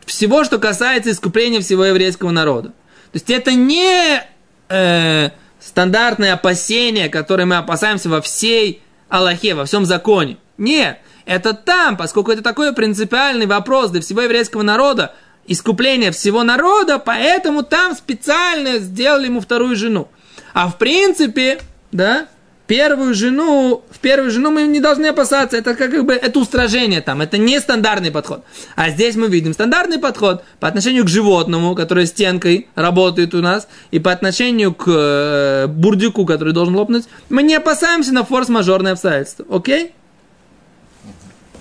всего, 0.05 0.43
что 0.43 0.60
касается 0.60 1.12
искупления 1.12 1.60
всего 1.62 1.84
еврейского 1.84 2.29
народа. 2.29 2.69
То 2.69 3.15
есть 3.15 3.29
это 3.31 3.51
не 3.53 4.23
э, 4.69 5.29
стандартное 5.60 6.34
опасение, 6.34 7.10
которое 7.10 7.45
мы 7.45 7.58
опасаемся 7.58 8.08
во 8.08 8.21
всей 8.21 8.81
Аллахе, 9.10 9.55
во 9.55 9.65
всем 9.65 9.86
законе. 9.86 10.38
Нет, 10.58 10.99
это 11.25 11.53
там, 11.53 11.97
поскольку 11.97 12.31
это 12.31 12.43
такой 12.43 12.73
принципиальный 12.73 13.47
вопрос 13.47 13.89
для 13.89 14.01
всего 14.01 14.21
еврейского 14.21 14.62
народа, 14.62 15.15
искупление 15.47 16.12
всего 16.12 16.43
народа, 16.43 16.99
поэтому 16.99 17.63
там 17.63 17.95
специально 17.95 18.77
сделали 18.77 19.25
ему 19.25 19.41
вторую 19.41 19.75
жену. 19.75 20.08
А 20.53 20.67
в 20.67 20.77
принципе, 20.77 21.62
да, 21.91 22.27
первую 22.67 23.13
жену, 23.13 23.84
в 23.89 23.99
первую 23.99 24.32
жену 24.32 24.51
мы 24.51 24.63
не 24.63 24.80
должны 24.80 25.08
опасаться, 25.08 25.58
это 25.58 25.75
как 25.75 26.06
бы, 26.06 26.13
это 26.13 26.39
устражение 26.39 27.01
там, 27.01 27.21
это 27.21 27.38
не 27.38 27.60
стандартный 27.60 28.12
подход. 28.12 28.43
А 28.75 28.89
здесь 28.89 29.15
мы 29.15 29.28
видим 29.28 29.54
стандартный 29.54 29.99
подход 29.99 30.43
по 30.60 30.67
отношению 30.67 31.06
к 31.06 31.10
животному, 31.10 31.75
который 31.75 32.06
стенкой 32.08 32.67
работает 32.75 33.34
у 33.34 33.41
нас, 33.41 33.67
и 33.91 33.99
по 33.99 34.12
отношению 34.12 34.73
к 34.73 34.86
э, 34.88 35.67
бурдюку, 35.67 36.25
который 36.25 36.54
должен 36.54 36.75
лопнуть, 36.75 37.06
мы 37.30 37.43
не 37.43 37.56
опасаемся 37.56 38.13
на 38.13 38.23
форс-мажорные 38.23 38.93
обстоятельства, 38.93 39.45
окей? 39.49 39.93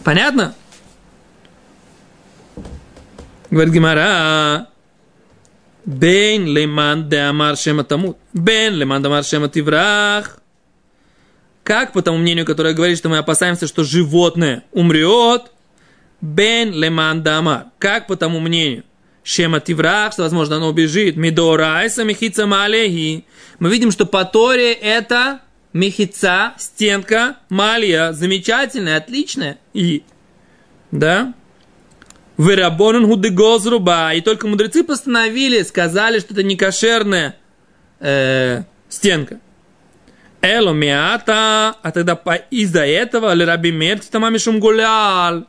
Понятно? 0.02 0.54
Говорит 3.50 3.72
Гимара, 3.72 4.68
Бен 5.84 6.46
леман 6.46 7.08
де 7.08 7.18
амар 7.18 7.56
шема 7.56 7.84
тамут. 7.84 8.16
Бен 8.32 8.74
леман 8.74 9.02
де 9.02 9.08
амар 9.08 9.24
шема 9.24 9.48
тиврах. 9.48 10.38
Как 11.64 11.92
по 11.92 12.02
тому 12.02 12.18
мнению, 12.18 12.44
которое 12.44 12.74
говорит, 12.74 12.98
что 12.98 13.08
мы 13.08 13.18
опасаемся, 13.18 13.66
что 13.66 13.82
животное 13.82 14.64
умрет, 14.72 15.50
Бен 16.20 16.72
леман 16.72 17.22
де 17.22 17.30
амар. 17.30 17.66
Как 17.78 18.06
по 18.06 18.16
тому 18.16 18.38
мнению, 18.40 18.84
Шема 19.24 19.60
тиврах, 19.60 20.12
что, 20.12 20.22
возможно, 20.22 20.56
оно 20.56 20.68
убежит. 20.68 21.16
Мидорайса 21.16 22.04
мехица 22.04 22.46
малехи. 22.46 23.24
Мы 23.58 23.70
видим, 23.70 23.90
что 23.90 24.04
по 24.04 24.26
Торе 24.26 24.74
это 24.74 25.40
мехица, 25.72 26.52
стенка, 26.58 27.36
малия, 27.48 28.12
замечательная, 28.12 28.98
отличная. 28.98 29.58
И, 29.72 30.02
да, 30.90 31.32
Верабонун 32.36 33.06
гудегоз 33.06 33.64
руба. 33.66 34.12
И 34.12 34.20
только 34.20 34.46
мудрецы 34.46 34.84
постановили, 34.84 35.62
сказали, 35.62 36.18
что 36.18 36.34
это 36.34 36.42
не 36.42 36.56
кошерная 36.56 37.36
э, 38.00 38.64
стенка. 38.90 39.40
Эло 40.44 40.72
миата, 40.74 41.74
а 41.82 41.90
тогда 41.90 42.20
из-за 42.50 42.84
этого 42.84 43.34
Раби 43.34 43.72
Мерти 43.72 44.10
тамами 44.10 44.36
гулял. 44.58 45.46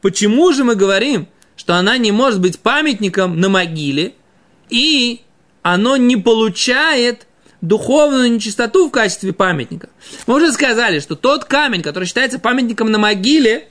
Почему 0.00 0.50
же 0.54 0.64
мы 0.64 0.76
говорим, 0.76 1.28
что 1.56 1.74
она 1.74 1.98
не 1.98 2.10
может 2.10 2.40
быть 2.40 2.58
памятником 2.58 3.38
на 3.38 3.50
могиле, 3.50 4.14
и 4.70 5.20
оно 5.60 5.98
не 5.98 6.16
получает 6.16 7.26
духовную 7.60 8.32
нечистоту 8.32 8.88
в 8.88 8.90
качестве 8.90 9.34
памятника? 9.34 9.90
Мы 10.26 10.36
уже 10.36 10.52
сказали, 10.52 11.00
что 11.00 11.16
тот 11.16 11.44
камень, 11.44 11.82
который 11.82 12.06
считается 12.06 12.38
памятником 12.38 12.90
на 12.90 12.96
могиле, 12.96 13.68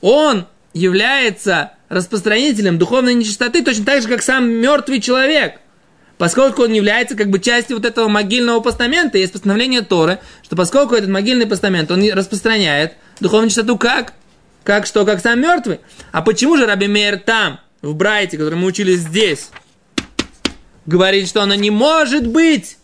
он 0.00 0.48
является 0.74 1.74
распространителем 1.88 2.76
духовной 2.76 3.14
нечистоты 3.14 3.62
точно 3.62 3.84
так 3.84 4.02
же, 4.02 4.08
как 4.08 4.22
сам 4.22 4.50
мертвый 4.50 5.00
человек. 5.00 5.60
Поскольку 6.18 6.64
он 6.64 6.72
является 6.72 7.14
как 7.14 7.30
бы 7.30 7.38
частью 7.38 7.76
вот 7.76 7.86
этого 7.86 8.08
могильного 8.08 8.58
постамента, 8.60 9.18
есть 9.18 9.32
постановление 9.32 9.82
Торы, 9.82 10.18
что 10.42 10.56
поскольку 10.56 10.96
этот 10.96 11.08
могильный 11.08 11.46
постамент, 11.46 11.90
он 11.92 12.06
распространяет 12.10 12.94
духовную 13.20 13.50
чистоту 13.50 13.78
как? 13.78 14.14
Как 14.64 14.84
что? 14.84 15.06
Как 15.06 15.20
сам 15.20 15.40
мертвый. 15.40 15.78
А 16.10 16.20
почему 16.22 16.56
же 16.56 16.66
Раби 16.66 16.88
Мейер 16.88 17.20
там, 17.20 17.60
в 17.82 17.94
Брайте, 17.94 18.36
который 18.36 18.56
мы 18.56 18.66
учили 18.66 18.96
здесь, 18.96 19.50
говорит, 20.86 21.28
что 21.28 21.40
она 21.40 21.54
не 21.54 21.70
может 21.70 22.26
быть 22.26 22.78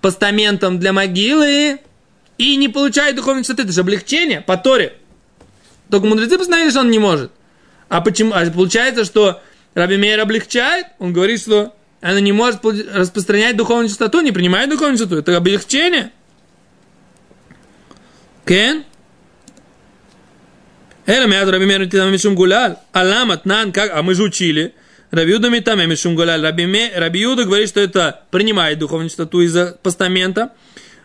постаментом 0.00 0.78
для 0.78 0.92
могилы 0.92 1.80
и 2.38 2.56
не 2.56 2.68
получает 2.68 3.16
духовной 3.16 3.42
чистоты? 3.42 3.64
Это 3.64 3.72
же 3.72 3.80
облегчение 3.80 4.40
по 4.42 4.56
Торе. 4.56 4.94
Только 5.90 6.06
мудрецы 6.06 6.38
постановили, 6.38 6.70
что 6.70 6.80
он 6.80 6.90
не 6.90 7.00
может. 7.00 7.32
А 7.88 8.00
почему? 8.00 8.32
А 8.32 8.48
получается, 8.48 9.04
что 9.04 9.42
Раби 9.74 9.96
Мейер 9.96 10.20
облегчает, 10.20 10.86
он 11.00 11.12
говорит, 11.12 11.40
что 11.40 11.74
она 12.00 12.20
не 12.20 12.32
может 12.32 12.64
распространять 12.64 13.56
духовную 13.56 13.88
чистоту, 13.88 14.20
не 14.20 14.32
принимает 14.32 14.70
духовную 14.70 14.96
чистоту. 14.96 15.16
Это 15.16 15.36
облегчение. 15.36 16.12
Кен? 18.46 18.84
Эра 21.06 21.26
мят 21.26 21.48
Раби 21.48 21.66
Мейер 21.66 21.86
Титам 21.86 22.12
Мишум 22.12 22.34
Гуляль. 22.34 22.76
Алам 22.92 23.30
Атнан, 23.30 23.72
как, 23.72 23.90
а 23.92 24.02
мы 24.02 24.14
же 24.14 24.22
учили. 24.22 24.74
Раби 25.10 25.32
Юда 25.32 25.50
Митаме 25.50 25.86
Мишум 25.86 26.14
Гуляль. 26.14 26.40
Раби, 26.42 27.20
Юда 27.20 27.44
говорит, 27.44 27.68
что 27.68 27.80
это 27.80 28.22
принимает 28.30 28.78
духовную 28.78 29.10
чистоту 29.10 29.40
из-за 29.40 29.78
постамента. 29.82 30.52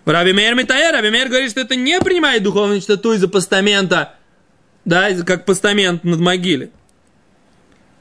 Раби 0.06 0.34
Мейер 0.34 0.56
Митая, 0.56 0.92
Раби 0.92 1.10
Мейер 1.10 1.28
говорит, 1.28 1.52
что 1.52 1.62
это 1.62 1.76
не 1.76 2.00
принимает 2.00 2.44
духовную 2.44 2.80
чистоту 2.80 3.14
из-за 3.14 3.28
постамента 3.28 4.14
да, 4.86 5.12
как 5.26 5.46
постамент 5.46 6.04
над 6.04 6.20
могиле. 6.20 6.70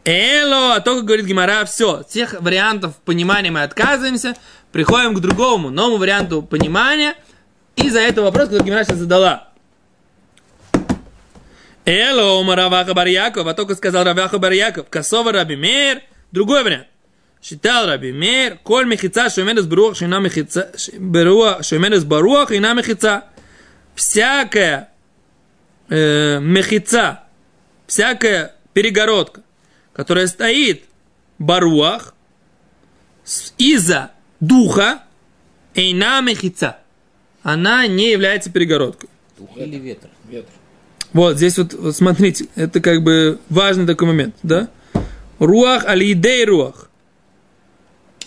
Эло, 0.05 0.75
а 0.75 0.81
только 0.81 1.03
говорит 1.03 1.25
Гимара, 1.25 1.65
все, 1.65 2.05
всех 2.07 2.35
вариантов 2.41 2.95
понимания 3.05 3.51
мы 3.51 3.63
отказываемся, 3.63 4.37
приходим 4.71 5.15
к 5.15 5.21
другому, 5.21 5.71
новому 5.71 5.97
варианту 5.97 6.43
понимания, 6.43 7.15
и 7.77 7.89
за 7.89 8.01
это 8.01 8.21
вопрос, 8.21 8.49
который 8.49 8.65
Гимара 8.65 8.85
сейчас 8.85 8.99
задала. 8.99 9.49
Эло, 11.87 12.43
Мараваха 12.43 12.93
Барьяков, 12.93 13.47
а 13.47 13.55
только 13.55 13.75
сказал 13.75 14.05
Раваха 14.05 14.39
Барьяков, 14.39 14.89
Косова 14.91 15.33
Раби 15.33 15.57
Мейр, 15.57 16.03
другой 16.33 16.65
вариант. 16.65 16.87
Считал 17.43 17.87
Раби 17.87 18.13
Мейр, 18.13 18.59
коль 18.63 18.87
мехица, 18.87 19.29
шуменес 19.29 19.67
баруах, 19.67 19.97
шина 19.97 20.19
мехица, 20.19 20.73
шуменес 20.77 22.05
баруах, 22.05 22.53
ина 22.53 22.73
мехица. 22.73 23.25
Всякая 23.95 24.91
э, 25.89 26.41
мехица, 26.41 27.25
всякая 27.87 28.55
перегородка, 28.73 29.44
которая 29.95 30.27
стоит 30.27 30.85
баруах 31.39 32.15
из-за 33.57 34.11
духа, 34.41 35.03
эйна 35.75 36.21
мехица, 36.21 36.79
она 37.43 37.87
не 37.87 38.11
является 38.11 38.51
перегородкой. 38.51 39.09
Дух 39.39 39.57
или 39.57 39.77
ветер? 39.77 40.11
Ветер. 40.29 40.51
Вот, 41.13 41.37
здесь 41.37 41.57
вот, 41.59 41.73
вот 41.75 41.97
смотрите, 41.97 42.47
это 42.57 42.81
как 42.81 43.03
бы 43.03 43.39
важный 43.49 43.87
такой 43.87 44.09
момент, 44.09 44.35
да? 44.43 44.69
Руах 45.39 45.85
алидей 45.87 46.45
руах. 46.45 46.91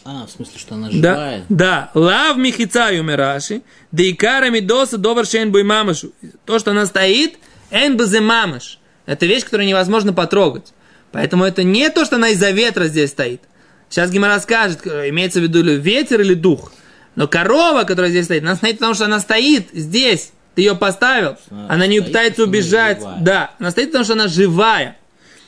А, 0.05 0.25
в 0.25 0.31
смысле, 0.31 0.57
что 0.57 0.75
она 0.75 0.87
Да, 0.87 0.93
живая? 0.93 1.45
да. 1.49 1.91
Лав 1.93 2.37
михица 2.37 2.93
юмераши, 2.93 3.61
дейкара 3.91 4.49
мидоса 4.49 4.97
довар 4.97 5.25
шен 5.25 5.51
мамашу. 5.51 6.13
То, 6.45 6.59
что 6.59 6.71
она 6.71 6.85
стоит, 6.85 7.37
эн 7.71 7.97
мамаш. 8.23 8.79
Это 9.05 9.25
вещь, 9.25 9.43
которую 9.43 9.67
невозможно 9.67 10.13
потрогать. 10.13 10.73
Поэтому 11.11 11.43
это 11.45 11.63
не 11.63 11.89
то, 11.89 12.05
что 12.05 12.17
она 12.17 12.29
из-за 12.29 12.51
ветра 12.51 12.85
здесь 12.85 13.11
стоит. 13.11 13.41
Сейчас 13.89 14.11
Гимара 14.11 14.39
скажет, 14.39 14.85
имеется 14.85 15.39
в 15.39 15.43
виду 15.43 15.63
ли 15.63 15.77
ветер 15.77 16.21
или 16.21 16.33
дух. 16.33 16.71
Но 17.15 17.27
корова, 17.27 17.83
которая 17.83 18.11
здесь 18.11 18.25
стоит, 18.25 18.43
она 18.43 18.55
стоит 18.55 18.77
потому, 18.77 18.93
что 18.93 19.05
она 19.05 19.19
стоит 19.19 19.69
здесь. 19.73 20.31
Ты 20.55 20.61
ее 20.63 20.75
поставил, 20.75 21.37
А, 21.49 21.67
она 21.69 21.87
не 21.87 21.99
стоит, 21.99 22.07
пытается 22.07 22.43
она 22.43 22.49
убежать. 22.49 22.99
живая. 22.99 23.17
Да, 23.21 23.51
она 23.59 23.71
стоит 23.71 23.87
потому, 23.87 24.03
что 24.03 24.13
она 24.13 24.27
живая. 24.27 24.97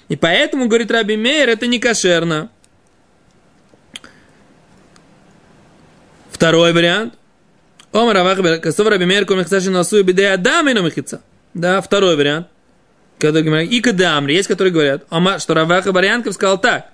И 0.07 0.15
поэтому, 0.15 0.67
говорит 0.67 0.89
Раби 0.91 1.17
Мейер, 1.17 1.49
это 1.49 1.67
не 1.67 1.79
кошерно. 1.79 2.49
Второй 6.31 6.73
вариант. 6.73 7.15
Омар 7.91 8.17
Авах 8.17 8.61
Косов 8.61 8.87
Раби 8.87 9.05
Мейер 9.05 9.25
Кол 9.25 9.37
Мехица 9.37 9.69
Носу 9.71 10.03
Бедея 10.03 10.33
Адам 10.35 10.69
и 10.69 10.73
Мехица. 10.73 11.21
Да, 11.53 11.81
второй 11.81 12.15
вариант. 12.15 12.47
Говорит, 13.19 13.71
и 13.71 13.81
Кадамри, 13.81 14.33
есть, 14.33 14.47
которые 14.47 14.71
говорят, 14.71 15.03
что 15.41 15.53
Раваха 15.53 15.91
Барьянков 15.91 16.33
сказал 16.33 16.59
так. 16.59 16.87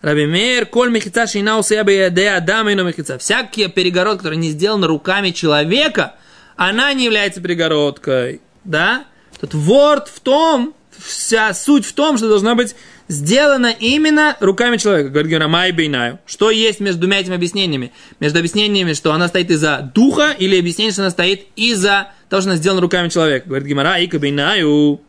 Раби 0.00 0.26
Мейер, 0.26 0.66
коль 0.66 0.90
мехица 0.90 1.26
шина 1.26 1.58
у 1.58 1.62
себя 1.62 1.82
бедея 1.82 2.36
Адам 2.36 2.68
и 2.68 2.74
мехица. 2.74 3.18
Всякие 3.18 3.68
перегородки, 3.68 4.18
которые 4.18 4.38
не 4.38 4.50
сделаны 4.50 4.86
руками 4.86 5.30
человека, 5.30 6.14
она 6.56 6.92
не 6.92 7.04
является 7.04 7.40
перегородкой. 7.40 8.40
Да? 8.64 9.04
Тут 9.40 9.54
ворд 9.54 10.08
в 10.08 10.20
том, 10.20 10.74
вся 10.96 11.54
суть 11.54 11.84
в 11.84 11.92
том, 11.92 12.16
что 12.16 12.28
должна 12.28 12.54
быть 12.54 12.74
сделана 13.08 13.74
именно 13.78 14.36
руками 14.40 14.76
человека. 14.76 15.10
Говорит 15.10 15.30
Гера, 15.30 15.48
май 15.48 15.72
бейнаю. 15.72 16.20
Что 16.26 16.50
есть 16.50 16.78
между 16.78 17.00
двумя 17.00 17.20
этими 17.20 17.34
объяснениями? 17.34 17.92
Между 18.20 18.38
объяснениями, 18.38 18.92
что 18.92 19.12
она 19.12 19.28
стоит 19.28 19.50
из-за 19.50 19.90
духа, 19.94 20.34
или 20.38 20.58
объяснение, 20.58 20.92
что 20.92 21.02
она 21.02 21.10
стоит 21.10 21.46
из-за 21.56 22.12
того, 22.28 22.42
что 22.42 22.50
она 22.50 22.58
сделана 22.58 22.80
руками 22.80 23.08
человека. 23.08 23.48
Говорит 23.48 23.66
Гимара, 23.66 23.98
ика 23.98 24.18
бейнаю. 24.18 25.00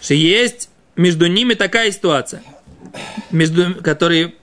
Что 0.00 0.14
есть 0.14 0.70
между 0.96 1.26
ними 1.26 1.54
такая 1.54 1.90
ситуация, 1.90 2.42
между 3.30 3.74
которой 3.82 4.34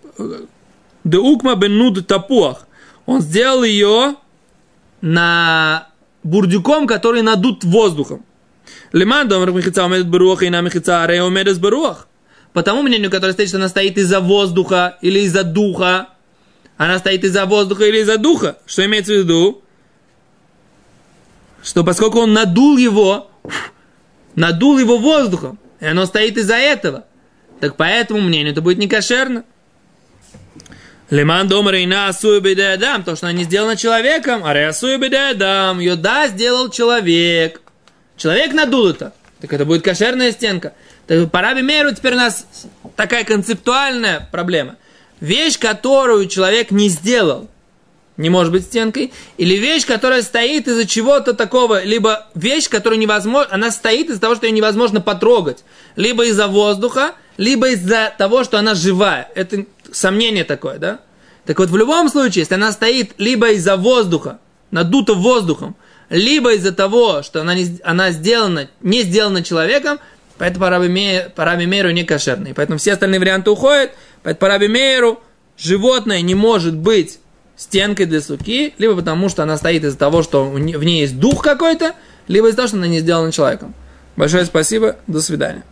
Деукма 1.06 1.56
бен 1.56 1.78
нуд 1.78 2.08
тапуах. 2.08 2.68
Он 3.06 3.22
сделал 3.22 3.64
ее 3.64 4.16
на 5.02 5.90
бурдюком, 6.24 6.88
который 6.88 7.22
надут 7.22 7.64
воздухом. 7.64 8.26
Лиман 8.92 9.28
домар 9.28 9.52
мехица 9.52 9.86
умедет 9.86 10.08
баруах 10.08 10.42
и 10.42 10.50
на 10.50 10.62
мехица 10.62 11.04
арея 11.04 11.24
умедет 11.24 11.62
баруах. 11.62 12.08
По 12.54 12.64
тому 12.64 12.82
мнению, 12.82 13.12
которое 13.12 13.34
стоит, 13.34 13.50
что 13.50 13.58
она 13.58 13.70
стоит 13.70 13.98
из-за 13.98 14.20
воздуха 14.20 14.98
или 15.02 15.20
из-за 15.20 15.44
духа. 15.44 16.10
Она 16.78 16.98
стоит 16.98 17.24
из-за 17.24 17.46
воздуха 17.46 17.86
или 17.86 18.00
из-за 18.00 18.18
духа. 18.18 18.58
Что 18.66 18.84
имеется 18.86 19.14
в 19.14 19.18
виду? 19.18 19.62
Что 21.62 21.84
поскольку 21.84 22.20
он 22.20 22.34
надул 22.34 22.78
его, 22.78 23.30
надул 24.36 24.78
его 24.78 24.98
воздухом, 24.98 25.60
и 25.80 25.86
оно 25.86 26.06
стоит 26.06 26.38
из-за 26.38 26.56
этого, 26.56 27.06
так 27.60 27.76
по 27.76 27.84
этому 27.84 28.22
мнению 28.22 28.52
это 28.52 28.62
будет 28.62 28.78
не 28.78 28.88
кошерно. 28.88 29.44
Лиман 31.10 31.48
домар 31.48 31.76
и 31.76 31.86
на 31.86 32.08
асуя 32.08 32.40
бедеядам, 32.40 33.04
то, 33.04 33.16
что 33.16 33.28
она 33.28 33.38
не 33.38 33.44
сделана 33.44 33.76
человеком, 33.76 34.42
а 34.44 34.52
асуя 34.68 34.98
бедеядам, 34.98 35.80
ее 35.80 35.96
да, 35.96 36.28
сделал 36.28 36.70
человек. 36.70 37.62
Человек 38.18 38.54
надул 38.54 38.88
это, 38.88 39.14
так 39.40 39.54
это 39.54 39.66
будет 39.66 39.84
кошерная 39.84 40.32
стенка. 40.32 40.74
Так 41.06 41.30
по 41.30 41.42
Раби 41.42 41.62
Мейру 41.62 41.94
теперь 41.94 42.14
у 42.14 42.18
нас 42.18 42.48
такая 42.96 43.24
концептуальная 43.24 44.28
проблема. 44.32 44.78
Вещь, 45.20 45.60
которую 45.60 46.28
человек 46.28 46.72
не 46.72 46.90
сделал, 46.90 47.50
не 48.18 48.30
может 48.30 48.52
быть 48.52 48.64
стенкой, 48.64 49.12
или 49.38 49.56
вещь, 49.56 49.86
которая 49.86 50.22
стоит 50.22 50.68
из-за 50.68 50.86
чего-то 50.88 51.34
такого, 51.34 51.84
либо 51.84 52.28
вещь, 52.34 52.70
которую 52.70 53.00
невозможно, 53.00 53.54
она 53.54 53.72
стоит 53.72 54.10
из-за 54.10 54.22
того, 54.22 54.36
что 54.36 54.46
ее 54.46 54.54
невозможно 54.54 55.02
потрогать, 55.02 55.64
либо 55.96 56.26
из-за 56.26 56.48
воздуха, 56.48 57.16
либо 57.38 57.70
из-за 57.70 58.14
того, 58.18 58.44
что 58.44 58.58
она 58.58 58.76
живая. 58.76 59.30
Это 59.36 59.66
сомнение 59.92 60.44
такое, 60.44 60.78
да? 60.78 61.00
Так 61.46 61.60
вот, 61.60 61.70
в 61.70 61.78
любом 61.78 62.10
случае, 62.10 62.42
если 62.42 62.56
она 62.56 62.72
стоит 62.72 63.14
либо 63.18 63.52
из-за 63.52 63.76
воздуха, 63.76 64.40
надута 64.72 65.14
воздухом, 65.14 65.76
либо 66.10 66.54
из-за 66.54 66.72
того, 66.72 67.22
что 67.24 67.42
она, 67.42 67.54
не, 67.54 67.80
она 67.84 68.12
сделана, 68.12 68.70
не 68.82 69.02
сделана 69.02 69.44
человеком, 69.44 70.00
поэтому 70.38 70.66
по 70.66 70.70
Раби, 70.70 71.66
Мейеру 71.66 71.92
не 71.92 72.04
кошерный. 72.04 72.54
Поэтому 72.54 72.80
все 72.80 72.94
остальные 72.94 73.20
варианты 73.20 73.52
уходят, 73.52 73.92
поэтому 74.24 74.40
по 74.40 74.48
Раби 74.48 74.68
Мейеру 74.68 75.22
животное 75.58 76.22
не 76.22 76.36
может 76.36 76.76
быть 76.76 77.20
стенкой 77.58 78.06
для 78.06 78.22
суки, 78.22 78.74
либо 78.78 78.96
потому, 78.96 79.30
что 79.30 79.44
она 79.44 79.58
стоит 79.58 79.84
из-за 79.84 79.98
того, 79.98 80.24
что 80.24 80.46
в 80.50 80.60
ней 80.60 81.02
есть 81.02 81.20
дух 81.20 81.44
какой-то, 81.44 81.94
либо 82.28 82.48
из-за 82.48 82.58
того, 82.58 82.68
что 82.68 82.78
она 82.78 82.88
не 82.88 83.00
сделана 83.00 83.32
человеком. 83.32 83.74
Большое 84.16 84.46
спасибо, 84.46 84.98
до 85.08 85.22
свидания. 85.22 85.64